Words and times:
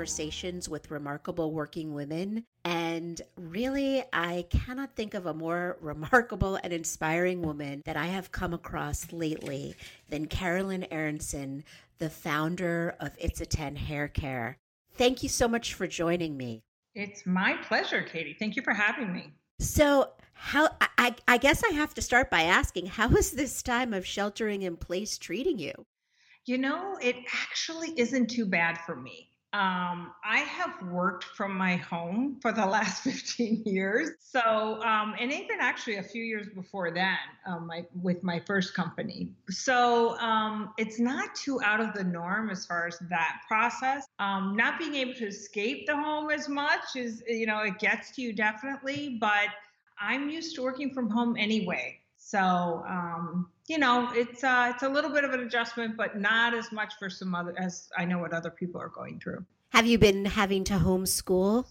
conversations 0.00 0.66
with 0.66 0.90
remarkable 0.90 1.52
working 1.52 1.92
women. 1.92 2.42
And 2.64 3.20
really, 3.36 4.02
I 4.14 4.46
cannot 4.48 4.96
think 4.96 5.12
of 5.12 5.26
a 5.26 5.34
more 5.34 5.76
remarkable 5.82 6.56
and 6.64 6.72
inspiring 6.72 7.42
woman 7.42 7.82
that 7.84 7.98
I 7.98 8.06
have 8.06 8.32
come 8.32 8.54
across 8.54 9.12
lately 9.12 9.74
than 10.08 10.24
Carolyn 10.24 10.86
Aronson, 10.90 11.64
the 11.98 12.08
founder 12.08 12.96
of 12.98 13.12
It's 13.18 13.42
a 13.42 13.46
10 13.46 13.76
Hair 13.76 14.08
Care. 14.08 14.56
Thank 14.94 15.22
you 15.22 15.28
so 15.28 15.46
much 15.46 15.74
for 15.74 15.86
joining 15.86 16.34
me. 16.34 16.62
It's 16.94 17.26
my 17.26 17.58
pleasure, 17.62 18.00
Katie. 18.00 18.34
Thank 18.38 18.56
you 18.56 18.62
for 18.62 18.72
having 18.72 19.12
me. 19.12 19.34
So, 19.58 20.12
how 20.32 20.70
I, 20.96 21.14
I 21.28 21.36
guess 21.36 21.62
I 21.62 21.74
have 21.74 21.92
to 21.92 22.00
start 22.00 22.30
by 22.30 22.44
asking, 22.44 22.86
how 22.86 23.10
is 23.10 23.32
this 23.32 23.62
time 23.62 23.92
of 23.92 24.06
sheltering 24.06 24.62
in 24.62 24.78
place 24.78 25.18
treating 25.18 25.58
you? 25.58 25.74
You 26.46 26.56
know, 26.56 26.96
it 27.02 27.16
actually 27.34 27.92
isn't 27.98 28.28
too 28.30 28.46
bad 28.46 28.78
for 28.78 28.96
me. 28.96 29.29
Um, 29.52 30.12
I 30.24 30.38
have 30.46 30.80
worked 30.82 31.24
from 31.24 31.56
my 31.56 31.74
home 31.76 32.38
for 32.40 32.52
the 32.52 32.64
last 32.76 33.02
15 33.02 33.64
years. 33.66 34.10
So, 34.20 34.80
um, 34.82 35.14
and 35.18 35.32
even 35.32 35.58
actually 35.58 35.96
a 35.96 36.02
few 36.02 36.22
years 36.22 36.48
before 36.54 36.92
that, 36.92 37.20
um, 37.46 37.70
with 37.94 38.22
my 38.22 38.38
first 38.38 38.74
company. 38.74 39.30
So, 39.48 40.16
um, 40.20 40.72
it's 40.78 41.00
not 41.00 41.34
too 41.34 41.60
out 41.64 41.80
of 41.80 41.94
the 41.94 42.04
norm 42.04 42.50
as 42.50 42.64
far 42.64 42.86
as 42.86 42.98
that 43.10 43.40
process. 43.48 44.06
Um, 44.20 44.54
not 44.56 44.78
being 44.78 44.94
able 44.94 45.14
to 45.14 45.26
escape 45.26 45.86
the 45.86 45.96
home 45.96 46.30
as 46.30 46.48
much 46.48 46.94
is, 46.94 47.22
you 47.26 47.46
know, 47.46 47.60
it 47.62 47.78
gets 47.80 48.12
to 48.12 48.22
you 48.22 48.32
definitely, 48.32 49.18
but 49.20 49.48
I'm 49.98 50.30
used 50.30 50.54
to 50.56 50.62
working 50.62 50.94
from 50.94 51.10
home 51.10 51.36
anyway. 51.36 51.98
So, 52.16 52.84
um, 52.88 53.48
you 53.68 53.78
know, 53.78 54.10
it's 54.14 54.42
uh, 54.42 54.72
it's 54.74 54.82
a 54.82 54.88
little 54.88 55.10
bit 55.10 55.24
of 55.24 55.32
an 55.32 55.40
adjustment, 55.40 55.96
but 55.96 56.18
not 56.18 56.54
as 56.54 56.72
much 56.72 56.94
for 56.98 57.08
some 57.08 57.34
other 57.34 57.54
as 57.58 57.88
I 57.96 58.04
know 58.04 58.18
what 58.18 58.32
other 58.32 58.50
people 58.50 58.80
are 58.80 58.88
going 58.88 59.20
through. 59.20 59.44
Have 59.70 59.86
you 59.86 59.98
been 59.98 60.24
having 60.24 60.64
to 60.64 60.74
homeschool? 60.74 61.66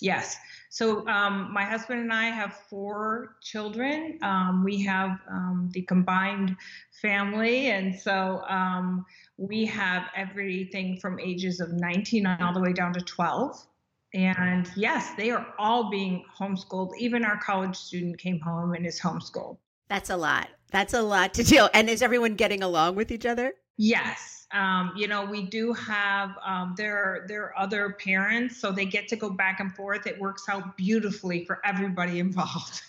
Yes. 0.00 0.36
So 0.68 1.06
um, 1.08 1.52
my 1.52 1.64
husband 1.64 2.00
and 2.00 2.12
I 2.12 2.24
have 2.26 2.54
four 2.68 3.36
children. 3.42 4.18
Um, 4.22 4.62
we 4.62 4.82
have 4.82 5.18
um, 5.30 5.70
the 5.72 5.82
combined 5.82 6.56
family, 7.00 7.70
and 7.70 7.98
so 7.98 8.42
um, 8.48 9.06
we 9.38 9.64
have 9.66 10.08
everything 10.14 10.98
from 11.00 11.18
ages 11.18 11.60
of 11.60 11.72
19 11.72 12.26
all 12.26 12.52
the 12.52 12.60
way 12.60 12.72
down 12.72 12.92
to 12.92 13.00
12. 13.00 13.66
And 14.14 14.70
yes, 14.76 15.12
they 15.16 15.30
are 15.30 15.46
all 15.58 15.90
being 15.90 16.24
homeschooled. 16.38 16.92
Even 16.98 17.24
our 17.24 17.38
college 17.38 17.76
student 17.76 18.18
came 18.18 18.40
home 18.40 18.74
and 18.74 18.86
is 18.86 19.00
homeschooled. 19.00 19.58
That's 19.88 20.10
a 20.10 20.16
lot. 20.16 20.48
That's 20.70 20.94
a 20.94 21.02
lot 21.02 21.34
to 21.34 21.44
deal. 21.44 21.68
And 21.72 21.88
is 21.88 22.02
everyone 22.02 22.34
getting 22.34 22.62
along 22.62 22.96
with 22.96 23.10
each 23.10 23.26
other? 23.26 23.54
Yes. 23.76 24.46
Um, 24.52 24.92
you 24.96 25.08
know, 25.08 25.24
we 25.24 25.42
do 25.42 25.72
have 25.72 26.30
um, 26.44 26.74
there 26.76 27.24
there 27.28 27.46
are 27.46 27.58
other 27.58 27.96
parents, 27.98 28.56
so 28.56 28.70
they 28.70 28.84
get 28.84 29.08
to 29.08 29.16
go 29.16 29.28
back 29.28 29.58
and 29.58 29.74
forth. 29.74 30.06
It 30.06 30.18
works 30.20 30.44
out 30.48 30.76
beautifully 30.76 31.44
for 31.44 31.60
everybody 31.64 32.20
involved. 32.26 32.80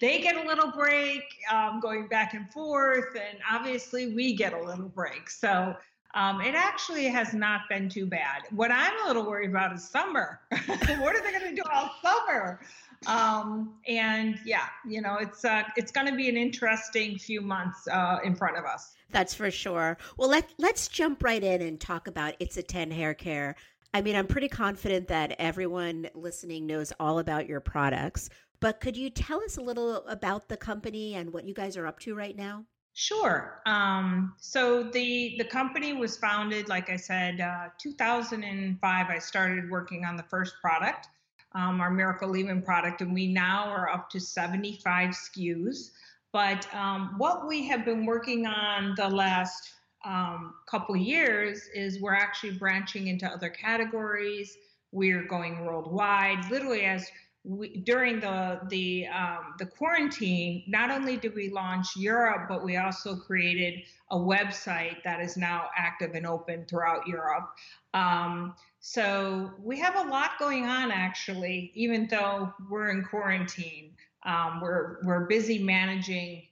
they 0.00 0.20
get 0.20 0.36
a 0.36 0.46
little 0.46 0.70
break 0.70 1.22
um, 1.50 1.80
going 1.80 2.08
back 2.08 2.34
and 2.34 2.50
forth, 2.52 3.16
and 3.16 3.38
obviously 3.50 4.14
we 4.14 4.34
get 4.34 4.52
a 4.52 4.62
little 4.62 4.88
break. 4.88 5.30
So 5.30 5.74
um, 6.14 6.42
it 6.42 6.54
actually 6.54 7.06
has 7.06 7.32
not 7.32 7.62
been 7.70 7.88
too 7.88 8.04
bad. 8.06 8.42
What 8.50 8.70
I'm 8.70 8.92
a 9.04 9.06
little 9.06 9.24
worried 9.24 9.50
about 9.50 9.72
is 9.72 9.82
summer. 9.88 10.40
what 10.66 11.16
are 11.16 11.22
they 11.22 11.32
going 11.32 11.54
to 11.54 11.56
do 11.56 11.62
all 11.72 11.90
summer? 12.02 12.60
Um, 13.06 13.74
and 13.86 14.38
yeah, 14.44 14.66
you 14.86 15.00
know, 15.00 15.16
it's 15.20 15.44
uh, 15.44 15.62
it's 15.76 15.92
going 15.92 16.06
to 16.06 16.14
be 16.14 16.28
an 16.28 16.36
interesting 16.36 17.18
few 17.18 17.40
months 17.40 17.86
uh, 17.88 18.18
in 18.24 18.34
front 18.34 18.56
of 18.56 18.64
us. 18.64 18.94
That's 19.10 19.34
for 19.34 19.50
sure. 19.50 19.98
Well, 20.16 20.28
let 20.28 20.52
let's 20.58 20.88
jump 20.88 21.22
right 21.22 21.42
in 21.42 21.62
and 21.62 21.80
talk 21.80 22.06
about 22.06 22.34
it's 22.40 22.56
a 22.56 22.62
ten 22.62 22.90
hair 22.90 23.14
care. 23.14 23.56
I 23.94 24.00
mean, 24.00 24.16
I'm 24.16 24.26
pretty 24.26 24.48
confident 24.48 25.08
that 25.08 25.36
everyone 25.38 26.08
listening 26.14 26.66
knows 26.66 26.92
all 26.98 27.18
about 27.18 27.46
your 27.46 27.60
products, 27.60 28.30
but 28.60 28.80
could 28.80 28.96
you 28.96 29.10
tell 29.10 29.42
us 29.42 29.58
a 29.58 29.60
little 29.60 29.96
about 30.06 30.48
the 30.48 30.56
company 30.56 31.14
and 31.14 31.32
what 31.32 31.44
you 31.44 31.52
guys 31.52 31.76
are 31.76 31.86
up 31.86 31.98
to 32.00 32.14
right 32.14 32.36
now? 32.36 32.64
Sure. 32.94 33.60
Um, 33.66 34.34
so 34.38 34.82
the 34.82 35.34
the 35.38 35.44
company 35.44 35.92
was 35.94 36.16
founded, 36.16 36.68
like 36.68 36.90
I 36.90 36.96
said, 36.96 37.40
uh, 37.40 37.68
2005. 37.78 39.06
I 39.10 39.18
started 39.18 39.70
working 39.70 40.04
on 40.04 40.16
the 40.16 40.22
first 40.24 40.54
product 40.60 41.08
um, 41.54 41.80
our 41.80 41.90
Miracle 41.90 42.28
Leave-In 42.28 42.62
product, 42.62 43.00
and 43.00 43.12
we 43.12 43.26
now 43.26 43.68
are 43.68 43.88
up 43.88 44.10
to 44.10 44.20
75 44.20 45.10
SKUs. 45.10 45.90
But 46.32 46.72
um, 46.74 47.14
what 47.18 47.46
we 47.46 47.66
have 47.68 47.84
been 47.84 48.06
working 48.06 48.46
on 48.46 48.94
the 48.96 49.08
last 49.08 49.72
um, 50.04 50.54
couple 50.68 50.96
years 50.96 51.68
is 51.74 52.00
we're 52.00 52.14
actually 52.14 52.52
branching 52.52 53.08
into 53.08 53.26
other 53.26 53.50
categories. 53.50 54.56
We're 54.92 55.24
going 55.24 55.64
worldwide. 55.64 56.50
Literally, 56.50 56.82
as 56.82 57.10
we, 57.44 57.78
during 57.78 58.20
the 58.20 58.60
the 58.68 59.06
um, 59.08 59.54
the 59.58 59.66
quarantine, 59.66 60.62
not 60.68 60.90
only 60.90 61.16
did 61.16 61.34
we 61.34 61.50
launch 61.50 61.88
Europe, 61.96 62.46
but 62.48 62.64
we 62.64 62.76
also 62.76 63.16
created 63.16 63.82
a 64.10 64.16
website 64.16 65.02
that 65.02 65.20
is 65.20 65.36
now 65.36 65.68
active 65.76 66.14
and 66.14 66.26
open 66.26 66.64
throughout 66.66 67.06
Europe. 67.06 67.50
Um, 67.94 68.54
so 68.80 69.50
we 69.58 69.78
have 69.80 69.96
a 69.96 70.08
lot 70.08 70.32
going 70.38 70.66
on 70.66 70.90
actually, 70.90 71.72
even 71.74 72.06
though 72.08 72.52
we're 72.70 72.90
in 72.90 73.04
quarantine. 73.04 73.94
Um, 74.24 74.60
we're 74.60 74.98
we're 75.02 75.26
busy 75.26 75.58
managing 75.58 76.42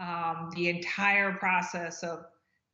um, 0.00 0.50
the 0.56 0.68
entire 0.68 1.32
process 1.34 2.02
of 2.02 2.24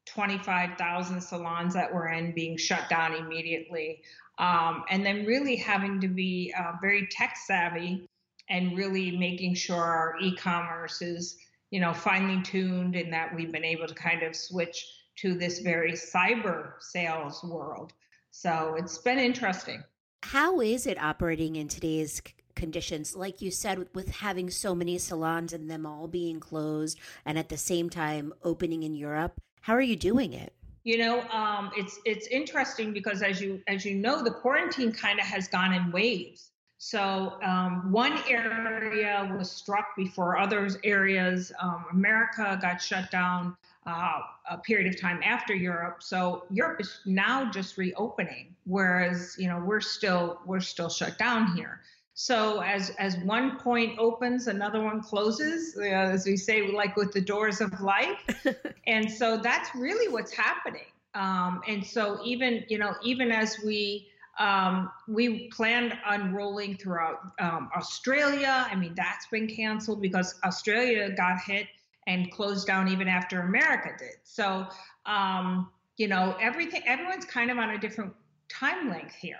25,000 0.07 1.21
salons 1.21 1.75
that 1.75 1.93
we're 1.93 2.09
in 2.09 2.33
being 2.33 2.57
shut 2.57 2.89
down 2.89 3.15
immediately, 3.15 4.01
um, 4.39 4.85
and 4.91 5.05
then 5.05 5.25
really 5.25 5.57
having 5.57 6.01
to 6.01 6.09
be 6.09 6.55
uh, 6.59 6.73
very 6.81 7.07
tech 7.11 7.37
savvy 7.37 8.09
and 8.49 8.77
really 8.77 9.17
making 9.17 9.55
sure 9.55 9.83
our 9.83 10.17
e-commerce 10.21 11.03
is 11.03 11.37
you 11.71 11.81
know 11.81 11.93
finely 11.93 12.43
tuned 12.43 12.95
and 12.95 13.13
that 13.13 13.35
we've 13.35 13.53
been 13.53 13.65
able 13.65 13.87
to 13.87 13.95
kind 13.95 14.23
of 14.23 14.37
switch 14.37 14.87
to 15.17 15.35
this 15.35 15.61
very 15.61 15.93
cyber 15.93 16.73
sales 16.81 17.43
world. 17.43 17.93
So 18.31 18.77
it's 18.79 18.99
been 18.99 19.19
interesting. 19.19 19.83
How 20.25 20.61
is 20.61 20.87
it 20.87 21.01
operating 21.01 21.57
in 21.57 21.69
today's 21.69 22.21
conditions? 22.55 23.17
Like 23.17 23.41
you 23.41 23.51
said, 23.51 23.87
with 23.95 24.17
having 24.17 24.51
so 24.51 24.75
many 24.75 24.99
salons 24.99 25.53
and 25.53 25.71
them 25.71 25.87
all 25.87 26.07
being 26.07 26.41
closed 26.41 26.99
and 27.25 27.39
at 27.39 27.49
the 27.49 27.57
same 27.57 27.89
time 27.89 28.35
opening 28.43 28.83
in 28.83 28.95
Europe, 28.95 29.41
how 29.63 29.73
are 29.73 29.81
you 29.81 29.97
doing 29.97 30.33
it? 30.33 30.53
You 30.87 30.99
know, 30.99 31.23
um, 31.31 31.73
it's 31.77 31.99
it's 32.05 32.29
interesting 32.29 32.93
because 32.93 33.21
as 33.21 33.41
you 33.41 33.61
as 33.67 33.85
you 33.85 33.97
know, 33.97 34.23
the 34.23 34.31
quarantine 34.31 34.93
kind 34.93 35.19
of 35.19 35.27
has 35.27 35.49
gone 35.49 35.73
in 35.73 35.91
waves. 35.91 36.53
So 36.79 37.41
um, 37.43 37.91
one 37.91 38.23
area 38.29 39.29
was 39.37 39.51
struck 39.51 39.97
before 39.97 40.39
others 40.39 40.79
areas. 40.85 41.51
Um, 41.61 41.87
America 41.91 42.57
got 42.63 42.81
shut 42.81 43.11
down 43.11 43.57
uh, 43.85 44.21
a 44.49 44.59
period 44.59 44.87
of 44.87 45.01
time 45.01 45.21
after 45.25 45.57
Europe. 45.57 46.05
So 46.05 46.45
Europe 46.53 46.81
is 46.81 47.01
now 47.05 47.51
just 47.51 47.77
reopening, 47.79 48.55
whereas 48.65 49.35
you 49.41 49.49
know 49.49 49.59
we're 49.59 49.81
still 49.81 50.39
we're 50.47 50.61
still 50.61 50.89
shut 50.89 51.19
down 51.19 51.57
here. 51.57 51.81
So 52.19 52.63
as 52.63 52.91
as 52.99 53.19
one 53.19 53.59
point 53.59 53.99
opens, 53.99 54.47
another 54.47 54.81
one 54.81 55.03
closes, 55.03 55.77
uh, 55.77 55.83
as 55.83 56.25
we 56.25 56.39
say, 56.39 56.73
like 56.73 56.97
with 56.97 57.13
the 57.13 57.21
doors 57.21 57.61
of 57.61 57.79
life. 57.83 58.25
and 58.87 59.11
so 59.13 59.37
that's 59.37 59.69
really 59.75 60.11
what's 60.11 60.33
happening. 60.33 60.87
Um, 61.15 61.61
and 61.69 61.85
so 61.85 62.19
even 62.25 62.65
you 62.69 62.79
know 62.79 62.95
even 63.03 63.31
as 63.31 63.59
we 63.63 64.09
um, 64.39 64.91
we 65.07 65.49
planned 65.49 65.93
on 66.07 66.33
rolling 66.33 66.79
throughout 66.79 67.33
um, 67.39 67.69
Australia. 67.77 68.67
I 68.71 68.75
mean 68.77 68.95
that's 68.95 69.27
been 69.27 69.47
canceled 69.47 70.01
because 70.01 70.41
Australia 70.43 71.11
got 71.11 71.43
hit 71.43 71.67
and 72.07 72.33
closed 72.33 72.67
down 72.67 72.89
even 72.89 73.09
after 73.09 73.43
America 73.43 73.91
did. 73.99 74.17
So, 74.25 74.67
um, 75.05 75.71
you 75.99 76.09
know, 76.09 76.35
everything, 76.41 76.81
everyone's 76.87 77.27
kind 77.27 77.51
of 77.51 77.59
on 77.59 77.71
a 77.71 77.79
different 77.79 78.15
time 78.49 78.89
length 78.89 79.17
here 79.17 79.37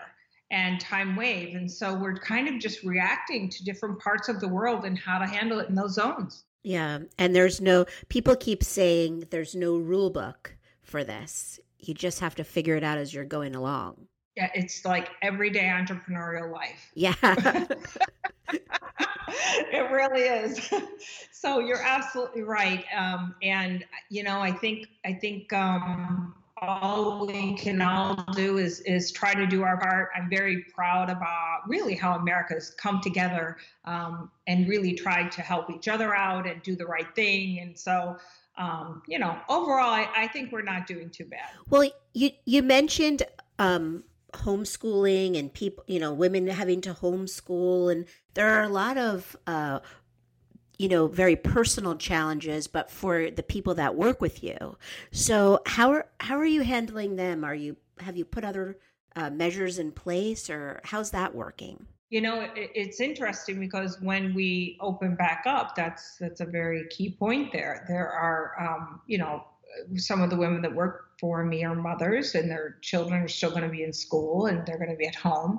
and 0.51 0.81
time 0.81 1.17
wave. 1.17 1.55
And 1.55 1.71
so 1.71 1.95
we're 1.95 2.17
kind 2.17 2.49
of 2.49 2.59
just 2.59 2.83
reacting 2.83 3.49
to 3.51 3.65
different 3.65 3.99
parts 3.99 4.29
of 4.29 4.41
the 4.41 4.49
world 4.49 4.85
and 4.85 4.99
how 4.99 5.19
to 5.19 5.27
handle 5.27 5.59
it 5.61 5.69
in 5.69 5.75
those 5.75 5.95
zones. 5.95 6.45
Yeah. 6.63 7.01
And 7.19 7.35
there's 7.35 7.61
no, 7.61 7.87
people 8.09 8.37
keep 8.37 8.63
saying 8.63 9.29
there's 9.31 9.55
no 9.55 9.77
rule 9.77 10.11
book 10.11 10.57
for 10.83 11.05
this. 11.05 11.61
You 11.79 11.95
just 11.95 12.21
have 12.21 12.35
to 12.37 12.45
figure 12.45 12.77
it 12.77 12.85
out 12.85 12.99
as 12.99 13.13
you're 13.13 13.25
going 13.25 13.55
along. 13.55 14.07
Yeah. 14.37 14.51
It's 14.55 14.85
like 14.85 15.11
everyday 15.23 15.65
entrepreneurial 15.65 16.53
life. 16.53 16.91
Yeah. 16.95 17.15
it 19.29 19.91
really 19.91 20.23
is. 20.23 20.71
so 21.33 21.59
you're 21.59 21.83
absolutely 21.83 22.43
right. 22.43 22.85
Um, 22.97 23.35
and 23.43 23.85
you 24.09 24.23
know, 24.23 24.41
I 24.41 24.53
think 24.53 24.89
I 25.05 25.13
think 25.13 25.53
um, 25.53 26.35
all 26.63 27.27
we 27.27 27.55
can 27.55 27.83
all 27.83 28.15
do 28.35 28.59
is 28.59 28.81
is 28.81 29.13
try 29.13 29.35
to 29.35 29.47
do 29.47 29.63
our 29.63 29.77
part. 29.79 30.11
I'm 30.17 30.31
very 30.31 30.65
proud 30.75 31.11
about 31.11 31.61
really 31.67 31.95
how 31.95 32.17
America's 32.17 32.71
come 32.71 33.01
together 33.01 33.59
um, 33.85 34.31
and 34.47 34.69
really 34.69 34.95
tried 34.95 35.31
to 35.33 35.43
help 35.43 35.71
each 35.71 35.89
other 35.89 36.15
out 36.15 36.47
and 36.47 36.63
do 36.63 36.75
the 36.75 36.87
right 36.87 37.15
thing. 37.15 37.61
And 37.61 37.79
so 37.79 38.17
um, 38.59 39.03
you 39.07 39.19
know, 39.19 39.39
overall, 39.49 39.91
I, 39.91 40.09
I, 40.17 40.29
think 40.29 40.51
we're 40.51 40.63
not 40.63 40.87
doing 40.87 41.11
too 41.11 41.27
bad. 41.27 41.51
Well, 41.69 41.91
you 42.15 42.31
you 42.47 42.63
mentioned 42.63 43.23
um, 43.59 44.05
homeschooling 44.33 45.39
and 45.39 45.53
people, 45.53 45.85
you 45.87 46.01
know, 46.01 46.15
women 46.15 46.47
having 46.47 46.81
to 46.83 46.95
homeschool, 46.95 47.93
and 47.93 48.07
there 48.33 48.49
are 48.49 48.63
a 48.63 48.69
lot 48.69 48.97
of 48.97 49.37
uh, 49.47 49.81
you 50.79 50.89
know 50.89 51.07
very 51.07 51.37
personal 51.37 51.97
challenges 51.97 52.67
but 52.67 52.91
for 52.91 53.31
the 53.31 53.43
people 53.43 53.75
that 53.75 53.95
work 53.95 54.21
with 54.21 54.43
you. 54.43 54.77
So 55.11 55.61
how 55.67 55.91
are 55.91 56.07
how 56.21 56.37
are 56.37 56.47
you 56.47 56.63
handling 56.63 57.17
them? 57.17 57.45
Are 57.45 57.55
you 57.55 57.77
have 57.99 58.17
you 58.17 58.25
put 58.25 58.45
other 58.45 58.79
uh, 59.15 59.31
measures 59.31 59.79
in 59.79 59.93
place 59.93 60.51
or 60.51 60.81
how's 60.85 61.11
that 61.13 61.35
working? 61.35 61.87
You 62.11 62.21
know 62.21 62.41
it, 62.41 62.51
it's 62.55 63.01
interesting 63.01 63.59
because 63.59 64.01
when 64.01 64.35
we 64.35 64.79
open 64.81 65.17
back 65.17 65.45
up 65.47 65.75
that's 65.75 66.17
that's 66.19 66.41
a 66.41 66.47
very 66.47 66.87
key 66.91 67.11
point 67.11 67.53
there. 67.53 67.85
There 67.89 68.11
are 68.11 68.53
um, 68.61 69.01
you 69.07 69.19
know 69.19 69.45
some 69.97 70.23
of 70.23 70.31
the 70.31 70.37
women 70.37 70.63
that 70.63 70.75
work 70.75 71.11
for 71.19 71.45
me 71.45 71.65
are 71.65 71.75
mothers 71.75 72.35
and 72.35 72.51
their 72.51 72.79
children 72.83 73.23
are 73.23 73.29
still 73.29 73.51
going 73.51 73.63
to 73.63 73.69
be 73.69 73.83
in 73.83 73.93
school 73.93 74.47
and 74.47 74.67
they're 74.67 74.79
going 74.79 74.91
to 74.91 74.97
be 74.97 75.07
at 75.07 75.15
home. 75.15 75.59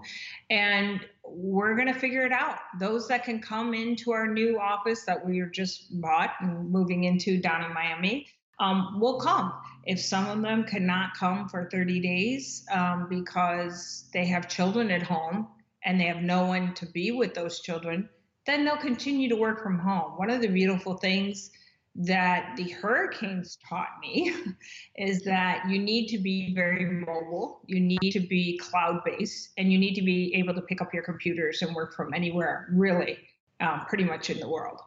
And 0.50 1.00
we're 1.24 1.76
going 1.76 1.92
to 1.92 2.00
figure 2.00 2.26
it 2.26 2.32
out. 2.32 2.58
Those 2.80 3.08
that 3.08 3.24
can 3.24 3.42
come 3.42 3.74
into 3.74 4.12
our 4.12 4.28
new 4.28 4.60
office 4.60 5.04
that 5.06 5.26
we 5.26 5.40
are 5.40 5.50
just 5.50 6.00
bought 6.02 6.32
and 6.42 6.70
moving 6.70 7.06
into 7.06 7.40
down 7.40 7.64
in 7.64 7.74
miami 7.74 8.28
um, 8.60 9.00
will 9.00 9.20
come. 9.20 9.54
If 9.86 10.00
some 10.00 10.28
of 10.28 10.42
them 10.42 10.64
cannot 10.64 11.16
come 11.16 11.48
for 11.48 11.70
30 11.72 12.00
days 12.02 12.66
um, 12.72 13.08
because 13.10 14.10
they 14.14 14.26
have 14.26 14.50
children 14.50 14.92
at 14.92 15.04
home 15.04 15.48
and 15.84 16.00
they 16.00 16.06
have 16.06 16.22
no 16.22 16.46
one 16.46 16.74
to 16.76 16.86
be 16.86 17.12
with 17.12 17.34
those 17.34 17.62
children, 17.62 18.10
then 18.46 18.66
they'll 18.66 18.78
continue 18.78 19.30
to 19.30 19.36
work 19.36 19.62
from 19.62 19.80
home. 19.80 20.18
One 20.18 20.30
of 20.30 20.42
the 20.42 20.48
beautiful 20.48 20.98
things 20.98 21.52
that 21.98 22.54
the 22.58 22.70
hurricanes 22.70 23.58
taught 23.68 23.90
me 24.02 24.34
is 24.98 25.24
that 25.24 25.68
you 25.68 25.80
need 25.80 26.08
to 26.08 26.20
be 26.20 26.54
very 26.54 26.86
mobile, 26.86 27.62
you 27.66 27.80
need 27.80 28.12
to 28.12 28.20
be 28.20 28.58
cloud 28.60 29.02
based, 29.04 29.50
and 29.58 29.72
you 29.72 29.80
need 29.80 29.96
to 29.96 30.04
be 30.04 30.34
able 30.36 30.54
to 30.54 30.62
pick 30.62 30.82
up 30.82 30.94
your 30.94 31.04
computers 31.04 31.62
and 31.64 31.76
work 31.76 31.96
from 31.96 32.14
anywhere, 32.14 32.68
really, 32.72 33.18
um, 33.62 33.82
pretty 33.88 34.04
much 34.04 34.30
in 34.30 34.40
the 34.40 34.48
world. 34.48 34.80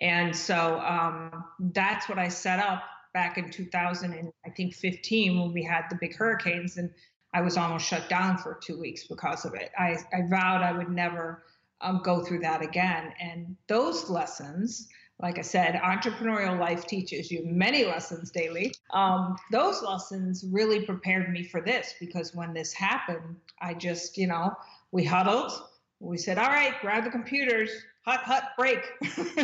And 0.00 0.36
so 0.36 0.78
um, 0.80 1.44
that's 1.72 2.08
what 2.08 2.18
I 2.18 2.28
set 2.28 2.58
up 2.58 2.82
back 3.14 3.38
in 3.38 3.50
2000 3.50 4.12
and 4.12 4.30
I 4.44 4.50
think 4.50 4.74
15 4.74 5.40
when 5.40 5.52
we 5.52 5.62
had 5.64 5.84
the 5.90 5.96
big 6.00 6.16
hurricanes 6.16 6.76
and 6.76 6.90
I 7.34 7.40
was 7.40 7.56
almost 7.56 7.86
shut 7.86 8.08
down 8.08 8.38
for 8.38 8.58
two 8.62 8.78
weeks 8.78 9.06
because 9.06 9.44
of 9.44 9.54
it. 9.54 9.70
I, 9.78 9.96
I 10.12 10.22
vowed 10.28 10.62
I 10.62 10.72
would 10.72 10.90
never 10.90 11.44
um, 11.80 12.00
go 12.04 12.24
through 12.24 12.40
that 12.40 12.62
again. 12.62 13.12
And 13.20 13.56
those 13.68 14.08
lessons, 14.08 14.88
like 15.20 15.38
I 15.38 15.42
said, 15.42 15.74
entrepreneurial 15.74 16.58
life 16.58 16.86
teaches 16.86 17.30
you 17.30 17.44
many 17.44 17.84
lessons 17.84 18.30
daily. 18.30 18.72
Um, 18.92 19.36
those 19.50 19.82
lessons 19.82 20.44
really 20.48 20.84
prepared 20.84 21.30
me 21.30 21.42
for 21.42 21.60
this 21.60 21.94
because 21.98 22.34
when 22.34 22.54
this 22.54 22.72
happened, 22.72 23.36
I 23.60 23.74
just, 23.74 24.16
you 24.16 24.28
know, 24.28 24.54
we 24.92 25.04
huddled. 25.04 25.52
We 25.98 26.18
said, 26.18 26.38
all 26.38 26.48
right, 26.48 26.74
grab 26.80 27.02
the 27.02 27.10
computers, 27.10 27.70
hut, 28.04 28.20
hut, 28.20 28.50
break. 28.56 28.78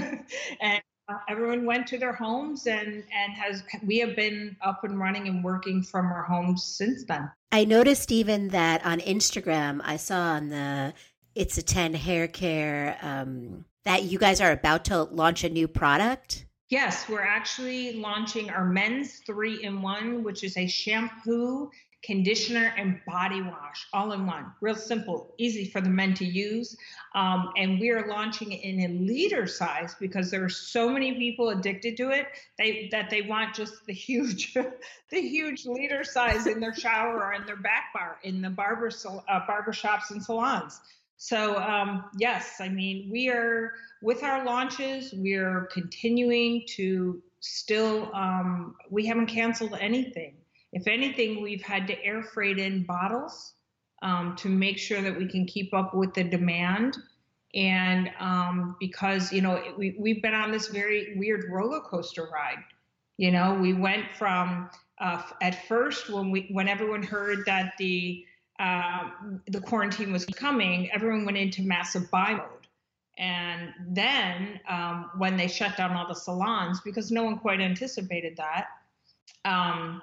and 0.61 0.81
uh, 1.09 1.19
everyone 1.29 1.67
went 1.67 1.87
to 1.89 1.99
their 1.99 2.15
homes 2.15 2.67
and 2.67 3.05
and 3.13 3.33
has 3.35 3.63
we 3.85 3.99
have 3.99 4.17
been 4.17 4.57
up 4.63 4.85
and 4.85 4.99
running 4.99 5.29
and 5.29 5.45
working 5.45 5.83
from 5.83 6.07
our 6.07 6.23
homes 6.23 6.65
since 6.65 7.05
then 7.05 7.31
i 7.53 7.63
noticed 7.63 8.11
even 8.11 8.49
that 8.49 8.83
on 8.87 9.01
instagram 9.01 9.83
i 9.85 9.99
saw 9.99 10.17
on 10.17 10.49
the 10.49 10.95
it's 11.35 11.59
a 11.59 11.63
10 11.63 11.93
hair 11.93 12.27
care 12.27 12.97
um, 13.03 13.67
that 13.85 14.05
you 14.05 14.19
guys 14.19 14.41
are 14.41 14.53
about 14.53 14.85
to 14.85 15.03
launch 15.05 15.45
a 15.45 15.49
new 15.49 15.69
product 15.69 16.47
yes 16.71 17.09
we're 17.09 17.21
actually 17.21 17.95
launching 17.95 18.51
our 18.51 18.65
men's 18.65 19.21
three 19.27 19.63
in 19.63 19.83
one 19.83 20.23
which 20.23 20.45
is 20.45 20.57
a 20.57 20.67
shampoo 20.67 21.71
conditioner 22.05 22.75
and 22.77 23.01
body 23.07 23.41
wash 23.41 23.89
all 23.93 24.13
in 24.13 24.27
one. 24.27 24.53
Real 24.61 24.75
simple, 24.75 25.35
easy 25.39 25.65
for 25.65 25.81
the 25.81 25.89
men 25.89 26.13
to 26.15 26.25
use. 26.25 26.77
Um, 27.15 27.51
and 27.57 27.81
we 27.81 27.91
are 27.91 28.07
launching 28.07 28.53
it 28.53 28.63
in 28.63 28.81
a 28.81 28.89
liter 29.01 29.47
size 29.47 29.97
because 29.99 30.31
there 30.31 30.45
are 30.45 30.51
so 30.51 30.91
many 30.91 31.15
people 31.15 31.49
addicted 31.49 31.97
to 31.97 32.11
it 32.11 32.27
they, 32.59 32.89
that 32.93 33.09
they 33.09 33.23
want 33.23 33.55
just 33.55 33.87
the 33.87 33.95
huge, 33.95 34.53
the 35.11 35.21
huge 35.21 35.65
liter 35.65 36.05
size 36.05 36.47
in 36.47 36.61
their 36.61 36.75
shower 36.75 37.25
or 37.25 37.33
in 37.33 37.47
their 37.47 37.57
back 37.57 37.85
bar 37.95 38.19
in 38.23 38.43
the 38.43 38.51
barber 38.51 38.91
uh, 39.29 39.41
barber 39.47 39.73
shops 39.73 40.11
and 40.11 40.23
salons. 40.23 40.81
So 41.17 41.57
um, 41.57 42.05
yes, 42.19 42.57
I 42.61 42.69
mean 42.69 43.09
we 43.11 43.29
are 43.29 43.73
with 44.03 44.23
our 44.23 44.45
launches. 44.45 45.13
We 45.13 45.35
are 45.35 45.69
continuing 45.73 46.65
to 46.77 47.23
still. 47.41 48.11
Um, 48.15 48.77
we 48.91 49.07
haven't 49.07 49.27
canceled 49.27 49.77
anything 49.81 50.35
if 50.75 50.89
anything, 50.89 51.41
we've 51.41 51.63
had 51.63 51.87
to 51.87 52.05
air 52.05 52.23
freight 52.23 52.59
in 52.59 52.83
bottles 52.83 53.55
um, 54.03 54.35
to 54.37 54.49
make 54.49 54.77
sure 54.77 55.01
that 55.01 55.17
we 55.17 55.27
can 55.27 55.47
keep 55.47 55.73
up 55.73 55.95
with 55.95 56.13
the 56.15 56.25
demand. 56.25 56.97
And 57.55 58.11
um, 58.19 58.77
because, 58.81 59.33
you 59.33 59.41
know, 59.41 59.63
we, 59.79 59.95
we've 59.97 60.21
been 60.21 60.35
on 60.35 60.51
this 60.51 60.67
very 60.67 61.15
weird 61.17 61.45
roller 61.49 61.81
coaster 61.81 62.29
ride. 62.35 62.59
You 63.17 63.31
know, 63.31 63.55
we 63.55 63.73
went 63.73 64.07
from 64.19 64.69
uh, 65.01 65.23
at 65.41 65.69
first 65.69 66.11
when 66.11 66.33
we 66.33 66.49
when 66.51 66.67
everyone 66.67 67.05
heard 67.05 67.47
that 67.47 67.75
the 67.79 68.25
uh, 68.59 69.11
the 69.47 69.61
quarantine 69.61 70.13
was 70.13 70.25
coming, 70.25 70.91
everyone 70.93 71.25
went 71.25 71.37
into 71.37 71.63
massive 71.63 72.11
buy 72.11 72.35
mode. 72.35 72.49
And 73.17 73.73
then 73.89 74.61
um, 74.69 75.11
when 75.19 75.37
they 75.37 75.49
shut 75.49 75.77
down 75.77 75.93
all 75.93 76.09
the 76.09 76.15
salons, 76.15 76.81
because 76.85 77.11
no 77.11 77.25
one 77.25 77.39
quite 77.39 77.61
anticipated 77.61 78.37
that, 78.37 78.67
um, 79.45 80.03